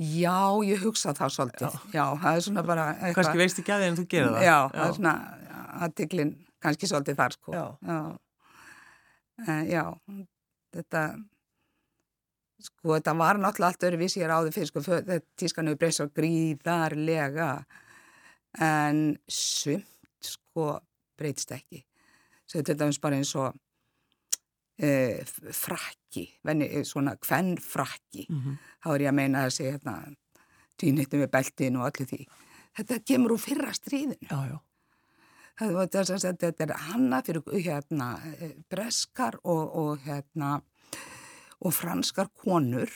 Já, 0.00 0.56
ég 0.64 0.80
hugsa 0.80 1.12
það 1.12 1.32
svolítið. 1.34 1.74
Já, 1.92 1.92
já 1.92 2.04
það 2.22 2.36
er 2.36 2.44
svona 2.46 2.62
bara 2.64 2.84
eitthvað. 2.94 3.16
Kanski 3.18 3.40
veist 3.42 3.58
ekki 3.60 3.74
að 3.74 3.82
því 3.82 3.88
en 3.90 3.98
þú 3.98 4.04
gerir 4.14 4.30
það. 4.30 4.44
Já, 4.46 4.54
já. 4.54 4.70
það 4.76 4.86
er 4.86 4.94
svona 4.96 5.14
aðtiklinn 5.86 6.32
kannski 6.64 6.88
svolítið 6.88 7.18
þar 7.18 7.36
sko. 7.36 7.52
Já. 7.52 7.64
Já, 7.90 7.98
en, 9.44 9.66
já 9.68 9.84
þetta, 10.76 11.04
sko 12.64 12.94
þetta 12.96 13.16
var 13.20 13.40
náttúrulega 13.42 13.74
allt 13.74 13.86
öðruvísi 13.90 14.22
ég 14.22 14.26
er 14.28 14.34
áður 14.38 14.56
fyrir 14.56 14.70
sko, 14.70 14.84
þetta 14.88 15.20
tískan 15.40 15.68
hefur 15.70 15.82
breyst 15.84 16.00
svo 16.00 16.08
gríðarlega 16.16 17.50
en 18.70 19.04
sumt 19.28 20.30
sko 20.32 20.72
breytist 21.20 21.52
ekki. 21.56 21.84
Svo 22.48 22.64
þetta 22.64 22.88
er 22.88 23.02
bara 23.04 23.20
eins 23.20 23.36
og 23.36 23.52
e, 24.80 25.24
frakki, 25.52 26.24
venni, 26.46 26.68
e, 26.70 26.84
svona 26.84 27.16
kvennfrakki, 27.16 28.26
mm 28.28 28.40
-hmm. 28.40 28.56
þá 28.84 28.94
er 28.94 29.00
ég 29.00 29.08
að 29.08 29.18
meina 29.18 29.44
þessi 29.46 29.68
hérna, 29.70 29.94
týnittum 30.76 31.20
við 31.20 31.30
beltin 31.30 31.76
og 31.76 31.86
allir 31.86 32.08
því. 32.08 32.26
Þetta 32.78 32.98
kemur 33.04 33.32
úr 33.32 33.38
fyrra 33.38 33.72
stríðinu. 33.72 34.16
Já, 34.30 34.48
já. 34.48 34.58
Þetta 35.60 36.64
er 36.64 36.72
hanna 36.88 37.22
fyrir 37.22 37.42
hérna, 37.52 38.20
e, 38.40 38.54
breskar 38.70 39.36
og, 39.44 39.76
og, 39.76 39.98
hérna, 39.98 40.62
og 41.60 41.74
franskar 41.74 42.28
konur 42.32 42.88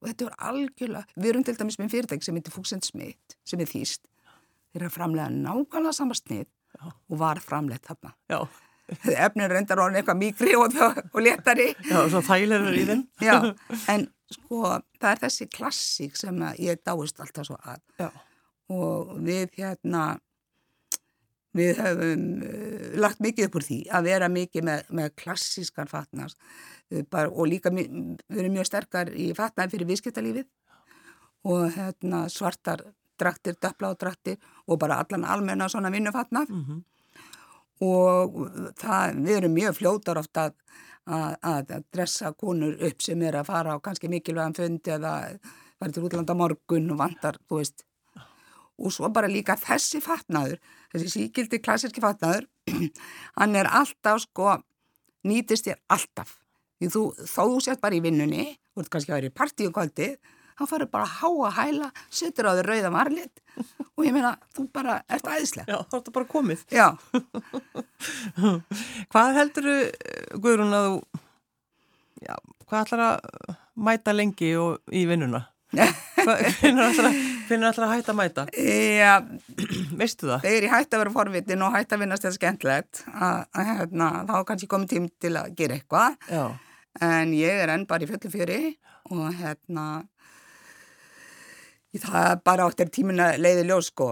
og 0.00 0.08
þetta 0.08 0.26
er 0.26 0.34
algjörlega, 0.38 1.06
við 1.16 1.28
erum 1.28 1.44
til 1.44 1.56
dæmis 1.56 1.78
með 1.78 1.90
fyrirtæk 1.90 2.22
sem 2.22 2.34
heitir 2.34 2.52
Fuxen 2.52 2.82
Smith 2.82 3.38
sem 3.44 3.60
er 3.60 3.66
þýst, 3.66 4.02
þeir 4.72 4.82
eru 4.82 4.86
að 4.86 4.92
framlega 4.92 5.28
nákvæmlega 5.30 5.92
samastnið 5.92 6.46
og 7.08 7.18
var 7.18 7.40
framleitt 7.40 7.86
þarna. 7.86 8.12
Já 8.28 8.44
efnir 9.26 9.50
reyndar 9.50 9.80
orðin 9.82 10.00
eitthvað 10.00 10.20
mikri 10.20 10.54
og, 10.58 10.76
og 11.12 11.18
letari 11.22 11.72
Já, 11.88 11.96
og 12.04 12.12
svo 12.12 12.22
þægilegur 12.26 12.76
í 12.76 12.84
þinn 12.90 13.02
Já, 13.22 13.38
en 13.92 14.06
sko 14.32 14.76
það 15.00 15.10
er 15.10 15.24
þessi 15.24 15.48
klassík 15.50 16.18
sem 16.18 16.38
ég 16.62 16.80
dáist 16.86 17.20
alltaf 17.22 17.48
svo 17.48 17.58
að. 17.62 17.82
Já. 18.00 18.08
og 18.74 19.16
við 19.26 19.58
hérna 19.58 20.04
við 21.56 21.80
höfum 21.80 22.24
uh, 22.44 22.88
lagt 23.00 23.22
mikið 23.24 23.48
upp 23.48 23.58
úr 23.58 23.66
því 23.66 23.80
að 23.96 24.10
vera 24.10 24.30
mikið 24.32 24.66
með, 24.68 24.90
með 24.98 25.14
klassískan 25.22 25.90
fatnars 25.90 26.36
Bara, 27.10 27.26
og 27.26 27.48
líka 27.50 27.72
við 27.74 27.88
erum 28.30 28.52
mjög 28.54 28.68
sterkar 28.68 29.08
í 29.10 29.32
fatnaði 29.34 29.72
fyrir 29.72 29.88
viðskiptalífið. 29.88 30.44
Og 31.50 31.64
hérna, 31.74 32.20
svartar 32.30 32.84
draktir, 33.18 33.56
döfla 33.58 33.90
og 33.90 33.98
draktir 33.98 34.36
og 34.70 34.78
bara 34.78 35.00
allan 35.02 35.26
almenna 35.26 35.66
svona 35.66 35.90
vinnufatnað. 35.90 36.46
Mm 36.46 36.62
-hmm 36.62 36.84
og 37.84 38.38
það, 38.80 39.18
við 39.24 39.34
erum 39.40 39.56
mjög 39.56 39.76
fljótar 39.80 40.20
ofta 40.20 40.46
að, 40.48 40.54
að, 41.04 41.74
að 41.76 41.84
dressa 41.92 42.32
konur 42.32 42.78
upp 42.88 43.02
sem 43.04 43.22
er 43.22 43.36
að 43.40 43.50
fara 43.50 43.76
á 43.76 43.84
kannski 43.84 44.10
mikilvægum 44.12 44.56
fundi 44.56 44.94
eða 44.94 45.16
fara 45.76 45.92
til 45.92 46.06
útlanda 46.06 46.36
morgun 46.38 46.90
og 46.94 47.00
vantar, 47.02 47.40
þú 47.48 47.60
veist. 47.60 47.84
Og 48.76 48.92
svo 48.92 49.08
bara 49.12 49.28
líka 49.30 49.56
þessi 49.56 50.02
fatnaður 50.04 50.58
þessi 50.92 51.12
síkildi 51.12 51.60
klassirki 51.64 52.02
fatnaður 52.04 52.48
hann 53.38 53.56
er 53.56 53.68
alltaf 53.68 54.24
sko 54.24 54.58
nýtist 55.26 55.68
ég 55.70 55.80
alltaf. 55.92 56.36
Því 56.76 56.90
þú, 56.92 57.02
þú 57.24 57.60
sett 57.64 57.80
bara 57.80 57.96
í 57.96 58.02
vinnunni 58.04 58.50
þú 58.76 58.84
ert 58.84 58.92
kannski 58.92 59.12
að 59.12 59.20
vera 59.20 59.30
í 59.30 59.36
partíu 59.36 59.72
kvöldi 59.72 60.10
þá 60.56 60.64
farið 60.70 60.92
bara 60.94 61.06
að 61.06 61.16
háa 61.20 61.50
hæla 61.60 61.90
setur 62.08 62.48
á 62.48 62.56
þau 62.56 62.64
rauða 62.66 62.92
marlit 62.94 63.42
og 63.96 64.04
ég 64.04 64.14
meina, 64.14 64.34
þú 64.56 64.66
bara 64.74 64.98
ert 65.08 65.28
æðislega. 65.28 65.72
Já, 65.72 65.78
þá 65.88 65.98
ertu 65.98 66.14
bara 66.14 66.28
komið. 66.28 66.64
Já. 66.72 66.88
hvað 69.12 69.38
heldur 69.40 69.68
þú, 69.70 69.76
Guðrún, 70.44 70.76
að 70.76 70.88
þú, 70.88 71.20
já, 72.26 72.34
hvað 72.66 72.82
ætlar 72.82 73.04
að 73.06 73.54
mæta 73.88 74.16
lengi 74.16 74.50
og, 74.60 74.82
í 74.92 75.06
vinnuna? 75.08 75.46
Finnur 76.60 76.86
alltaf 77.68 77.84
að 77.84 77.94
hætta 77.94 78.12
að 78.12 78.18
mæta? 78.20 78.46
Já. 78.56 79.14
Veistu 80.00 80.30
það? 80.30 80.44
Þegar 80.44 80.66
ég 80.68 80.74
hætti 80.76 80.96
að 80.96 81.02
vera 81.02 81.14
forvitin 81.16 81.64
og 81.66 81.74
hætti 81.74 81.96
að 81.96 82.04
vinnast 82.04 82.26
þetta 82.26 82.38
skemmtlegt, 82.38 83.02
að, 83.12 83.40
að 83.52 83.70
hérna, 83.72 84.10
þá 84.28 84.36
kannski 84.50 84.70
komið 84.72 84.92
tím 84.92 85.08
til 85.22 85.32
að 85.40 85.54
gera 85.58 85.78
eitthvað. 85.78 86.18
Já. 86.30 86.44
En 87.06 87.32
ég 87.36 87.64
er 87.64 87.72
enn 87.74 87.88
bara 87.88 88.06
í 88.06 88.08
fullu 88.08 88.32
fjöri 88.32 88.60
og 89.12 89.26
hérna 89.36 89.86
Það 92.02 92.26
er 92.30 92.40
bara 92.44 92.66
áttir 92.68 92.88
tímina 92.92 93.26
leiði 93.38 93.66
ljós 93.68 93.90
sko, 93.92 94.08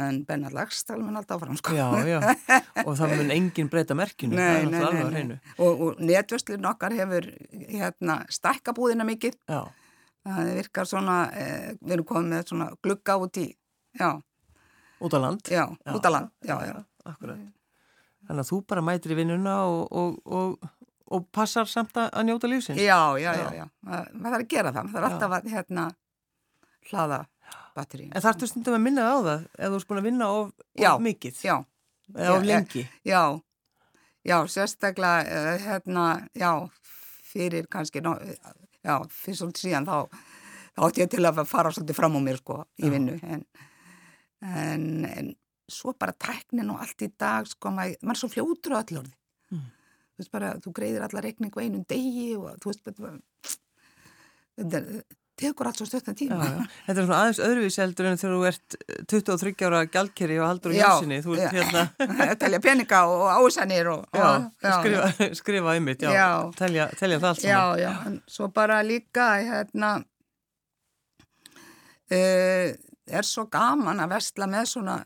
en 0.00 0.20
Benna 0.28 0.50
Lagsdal 0.52 1.00
mun 1.00 1.16
alltaf 1.18 1.40
fram 1.42 1.56
sko. 1.58 1.74
Já, 1.76 1.86
já, 2.06 2.18
og 2.86 2.92
það 2.98 3.14
mun 3.18 3.32
engin 3.34 3.70
breyta 3.72 3.96
merkinu, 3.98 4.36
nei, 4.36 4.44
það 4.44 4.58
er 4.58 4.66
alltaf 4.66 4.90
alveg 4.90 5.16
hreinu. 5.16 5.38
Og, 5.56 5.82
og 5.86 6.04
netvöslun 6.10 6.68
okkar 6.70 6.96
hefur 6.98 7.30
hérna, 7.70 8.18
stækka 8.32 8.76
búðina 8.76 9.06
mikið, 9.08 9.38
já. 9.50 9.60
það 10.28 10.52
virkar 10.60 10.90
svona, 10.90 11.18
eh, 11.32 11.72
við 11.80 11.96
erum 11.98 12.08
komið 12.12 12.30
með 12.36 12.46
svona 12.52 12.70
glugga 12.84 13.18
út 13.24 13.42
í, 13.42 13.48
já. 14.00 14.10
Út 15.04 15.16
á 15.16 15.18
land? 15.24 15.50
Já, 15.50 15.64
já 15.66 15.96
út 15.96 16.06
á 16.06 16.10
land, 16.12 16.32
já, 16.44 16.56
já. 16.68 16.76
Akkurat. 17.04 17.42
Þannig 18.24 18.46
að 18.46 18.50
þú 18.52 18.62
bara 18.72 18.84
mætir 18.84 19.12
í 19.12 19.18
vinnuna 19.18 19.58
og, 19.68 19.82
og, 19.92 20.14
og, 20.24 20.70
og 21.12 21.26
passar 21.34 21.68
samt 21.68 21.98
að 22.00 22.22
njóta 22.28 22.48
lífsins? 22.48 22.80
Já, 22.80 23.16
já, 23.20 23.32
já, 23.36 23.48
já, 23.58 23.66
maður 23.84 24.30
þarf 24.30 24.40
að 24.40 24.48
gera 24.54 24.72
það, 24.72 24.86
maður 24.88 24.96
þarf 24.96 25.10
alltaf 25.10 25.36
að, 25.36 25.50
hérna, 25.52 25.84
hlaða 26.90 27.24
batteri. 27.74 28.08
En 28.12 28.22
þarftu 28.22 28.48
stundum 28.48 28.76
að 28.76 28.84
minna 28.86 29.06
á 29.10 29.16
það 29.18 29.46
ef 29.58 29.70
þú 29.70 29.78
erst 29.78 29.88
búin 29.90 30.00
að 30.00 30.08
vinna 30.08 30.30
of, 30.32 30.52
of 30.54 30.84
já, 30.84 30.90
mikið? 31.02 31.40
Já. 31.44 31.56
Eða 32.12 32.36
of 32.36 32.46
lengi? 32.46 32.84
Já, 33.06 33.22
já, 34.24 34.36
sérstaklega, 34.50 35.24
uh, 35.24 35.64
hérna, 35.64 36.04
já, 36.36 36.50
fyrir 37.32 37.68
kannski, 37.72 38.02
ná, 38.04 38.12
já, 38.84 38.96
fyrir 39.10 39.38
svolítið 39.40 39.68
síðan 39.68 39.88
þá, 39.88 39.96
þá 40.76 40.84
átti 40.88 41.04
ég 41.04 41.12
til 41.14 41.24
að 41.24 41.40
fara 41.48 41.72
svolítið 41.74 41.98
fram 41.98 42.18
á 42.18 42.20
mér, 42.26 42.40
sko, 42.42 42.60
í 42.76 42.92
vinnu, 42.92 43.16
en, 43.24 43.44
en, 44.44 44.86
en 45.08 45.32
svo 45.70 45.94
bara 45.98 46.12
tæknin 46.12 46.72
og 46.74 46.84
allt 46.84 47.06
í 47.06 47.10
dag, 47.10 47.48
sko, 47.48 47.72
maður, 47.74 47.98
maður 48.04 48.18
er 48.18 48.22
svo 48.22 48.32
fljótur 48.36 48.76
á 48.76 48.82
allorði. 48.82 49.16
Mm. 49.54 49.66
Þú 50.14 50.22
veist 50.22 50.34
bara, 50.36 50.54
þú 50.62 50.76
greiðir 50.76 51.08
alla 51.08 51.24
reikningu 51.24 51.62
einum 51.64 51.86
degi 51.88 52.34
og 52.36 52.58
þú 52.62 52.70
veist 52.70 52.84
bara, 52.86 53.16
þetta 54.60 54.82
er 54.82 54.90
tekur 55.38 55.68
allt 55.68 55.80
svo 55.80 55.86
stöttan 55.88 56.14
tíma. 56.14 56.38
Já, 56.38 56.50
já. 56.50 56.66
Þetta 56.86 57.00
er 57.00 57.06
svona 57.06 57.18
aðeins 57.22 57.40
öðruvís 57.42 57.78
heldur 57.82 58.08
en 58.08 58.20
þegar 58.20 58.34
þú 58.34 58.46
ert 58.50 58.76
23 59.10 59.66
ára 59.68 59.80
gælkeri 59.96 60.38
og 60.38 60.46
haldur 60.48 60.74
á 60.74 60.76
hjásinni. 60.78 61.18
Já, 61.18 61.28
já. 61.40 61.48
Hérna... 61.56 61.82
telja 62.42 62.60
peninga 62.62 63.00
og 63.10 63.24
ásanir 63.34 63.90
og... 63.90 64.04
Já, 64.14 64.28
skrifa, 64.62 65.10
skrifa 65.40 65.76
ymmit, 65.80 66.06
já, 66.06 66.28
telja, 66.58 66.88
telja 66.98 67.20
það 67.22 67.30
allt 67.32 67.42
saman. 67.42 67.54
Já, 67.54 67.82
já, 67.82 67.92
en 68.10 68.20
svo 68.36 68.50
bara 68.54 68.80
líka, 68.86 69.28
hérna, 69.42 69.92
uh, 72.14 72.68
er 73.18 73.30
svo 73.30 73.48
gaman 73.50 74.04
að 74.04 74.14
vestla 74.14 74.50
með 74.50 74.70
svona, 74.76 74.98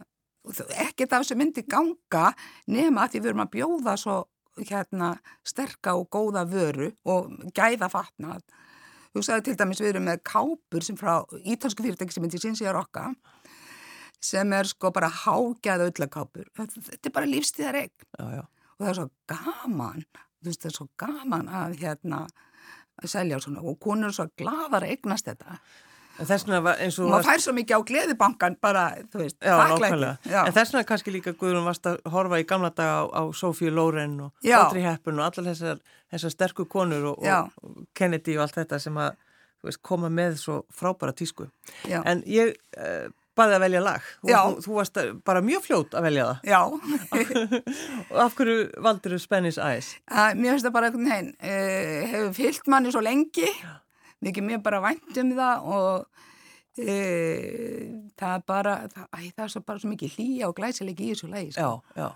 ekkert 0.85 1.13
af 1.13 1.25
þessu 1.25 1.41
myndi 1.41 1.65
ganga 1.69 2.31
nema 2.69 3.07
að 3.07 3.17
því 3.17 3.25
við 3.25 3.33
erum 3.33 3.47
að 3.47 3.55
bjóða 3.57 3.99
svo, 4.01 4.21
hérna, 4.59 5.13
sterka 5.47 5.97
og 5.97 6.09
góða 6.13 6.45
vöru 6.51 6.93
og 7.09 7.33
gæða 7.57 7.89
fatnað 7.93 8.43
Þú 9.19 9.25
sagði 9.27 9.49
til 9.49 9.59
dæmis 9.59 9.81
við 9.83 9.89
erum 9.91 10.05
með 10.07 10.21
kápur 10.31 10.85
sem 10.87 10.97
frá 10.99 11.25
ítalsku 11.43 11.83
fyrirtæki 11.83 12.15
sem 12.15 12.23
heitir 12.23 12.43
Sinsi 12.45 12.67
Arokka 12.71 13.09
sem 14.23 14.53
er 14.55 14.69
sko 14.71 14.93
bara 14.95 15.09
hágæða 15.11 15.89
öllakápur. 15.91 16.47
Þetta 16.55 17.11
er 17.11 17.15
bara 17.17 17.27
lífstíðar 17.27 17.81
eign 17.81 18.05
og 18.23 18.47
það 18.79 18.91
er 18.93 18.99
svo 19.01 19.09
gaman, 19.33 20.05
þú 20.39 20.51
veist 20.51 20.63
það 20.63 20.71
er 20.71 20.77
svo 20.77 20.87
gaman 21.03 21.51
að 21.51 21.75
hérna 21.83 22.21
að 23.03 23.11
selja 23.11 23.41
svona 23.43 23.65
og 23.67 23.83
hún 23.89 24.07
er 24.07 24.15
svo 24.15 24.29
gladar 24.39 24.87
að 24.87 24.95
eignast 24.95 25.27
þetta. 25.33 25.59
Þessna 26.19 26.59
eins 26.75 26.99
og... 26.99 27.13
Maður 27.13 27.29
fær 27.29 27.43
svo 27.43 27.55
mikið 27.55 27.79
á 27.79 27.83
gleðibankan 27.91 28.57
bara, 28.63 28.85
þú 29.13 29.21
veist, 29.23 29.37
þakklæti. 29.43 30.11
En 30.43 30.57
þessna 30.57 30.83
kannski 30.89 31.15
líka 31.15 31.35
Guðrún 31.39 31.69
varst 31.69 31.87
að 31.87 32.01
horfa 32.11 32.41
í 32.43 32.47
gamla 32.49 32.73
dag 32.75 32.91
á, 32.91 33.03
á 33.15 33.23
Sofíu 33.37 33.71
Lóren 33.75 34.19
og 34.27 34.51
Audrey 34.51 34.83
Hepburn 34.87 35.23
og 35.23 35.29
allar 35.29 35.53
þessar, 35.53 35.79
þessar 36.11 36.35
sterku 36.35 36.67
konur 36.71 37.13
og, 37.13 37.23
og 37.23 37.87
Kennedy 37.99 38.35
og 38.39 38.47
allt 38.47 38.59
þetta 38.59 38.83
sem 38.83 38.99
að 38.99 39.15
veist, 39.63 39.83
koma 39.87 40.11
með 40.11 40.37
svo 40.43 40.61
frábæra 40.75 41.15
tísku. 41.15 41.49
Já. 41.87 42.01
En 42.03 42.25
ég 42.27 42.55
uh, 42.79 43.09
baði 43.39 43.59
að 43.59 43.67
velja 43.69 43.83
lag. 43.87 44.13
Þú, 44.19 44.31
þú, 44.35 44.63
þú 44.67 44.79
varst 44.81 45.03
bara 45.31 45.43
mjög 45.47 45.67
fljót 45.69 45.99
að 45.99 46.09
velja 46.09 46.29
það. 46.29 46.49
Já. 46.51 46.61
og 48.11 48.23
af 48.27 48.39
hverju 48.39 48.63
valdur 48.89 49.15
þú 49.15 49.21
Spanish 49.23 49.63
Eyes? 49.63 49.95
Mér 50.35 50.57
finnst 50.57 50.67
það 50.67 50.79
bara 50.81 50.95
veginn, 50.97 51.37
uh, 51.39 52.01
hefur 52.15 52.33
fyllt 52.43 52.73
manni 52.75 52.95
svo 52.95 53.05
lengi 53.07 53.47
Já 53.47 53.79
mikið 54.25 54.49
mér 54.49 54.63
bara 54.65 54.81
vænt 54.85 55.21
um 55.23 55.35
það 55.39 55.69
og 55.75 56.25
e, 56.79 56.97
það 58.19 58.33
er 58.35 58.47
bara 58.47 58.79
það, 58.95 59.11
æ, 59.13 59.21
það 59.35 59.45
er 59.45 59.53
svo 59.55 59.63
bara 59.67 59.83
svo 59.83 59.93
mikið 59.93 60.17
hlýja 60.17 60.49
og 60.49 60.57
glæsilegi 60.59 61.09
í 61.09 61.13
þessu 61.15 61.31
lagi 61.33 61.53
sko. 61.55 61.69
Já, 61.69 62.01
já 62.03 62.09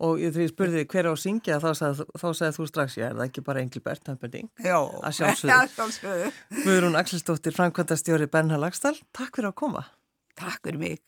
Og 0.00 0.16
þegar 0.16 0.40
ég 0.46 0.48
spurði 0.48 0.82
hver 0.88 1.06
á 1.06 1.12
að 1.12 1.18
syngja 1.20 1.58
þá 1.60 1.66
sagði 1.76 2.52
þú 2.56 2.66
strax, 2.70 2.94
já, 2.96 3.10
er 3.10 3.18
það 3.18 3.26
ekki 3.26 3.42
bara 3.44 3.60
Englibert 3.60 4.08
Hömpending? 4.08 4.48
Já, 4.64 4.78
að 5.04 5.18
sjálfsögðu. 5.18 6.30
Guðrún 6.62 6.96
Axelsdóttir, 6.96 7.52
Frankværtastjóri 7.52 8.30
Benna 8.32 8.56
Lagstall, 8.60 8.96
takk 9.12 9.36
fyrir 9.36 9.50
að 9.50 9.58
koma. 9.60 9.84
Takk 10.40 10.64
fyrir 10.64 10.80
mig. 10.80 11.02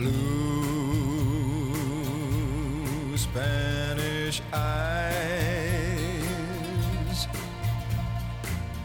Blue 0.00 0.16
Spanish 3.18 4.40
eyes, 4.50 5.28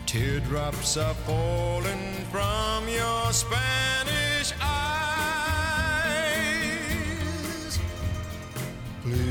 teardrops 0.06 0.98
are 0.98 1.14
falling 1.14 2.26
from 2.30 2.90
your 2.90 3.32
Spanish 3.32 4.52
eyes. 4.62 5.40
Please, 9.02 9.30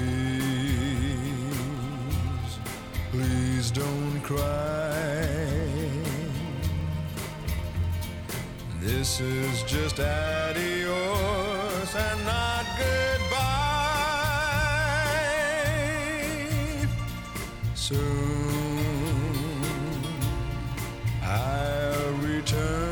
please 3.11 3.71
don't 3.71 4.23
cry. 4.23 5.27
This 8.81 9.21
is 9.21 9.63
just 9.65 10.01
adios 10.01 11.44
and 11.97 12.25
not 12.25 12.65
goodbye. 12.77 13.55
Soon 17.75 18.01
I'll 21.23 22.13
return, 22.15 22.84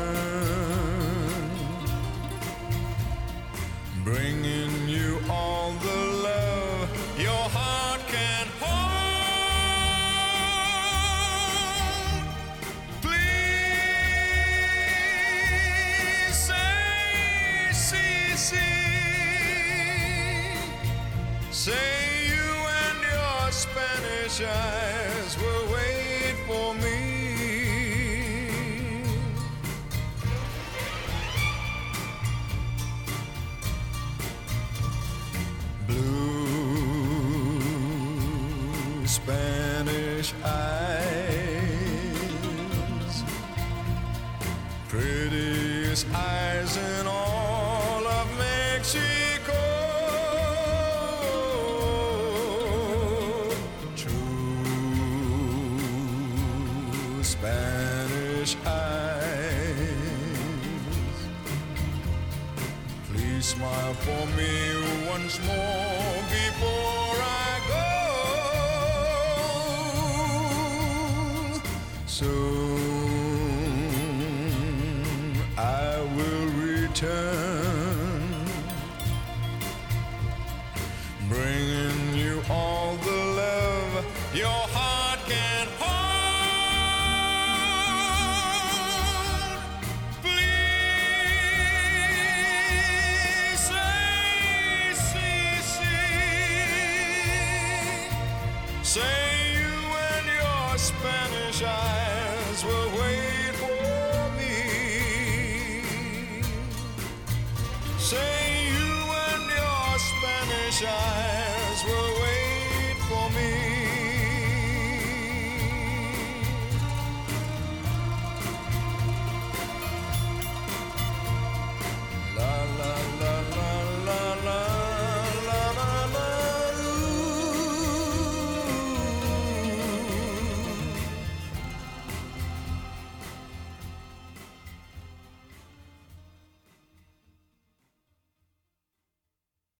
so 72.13 72.42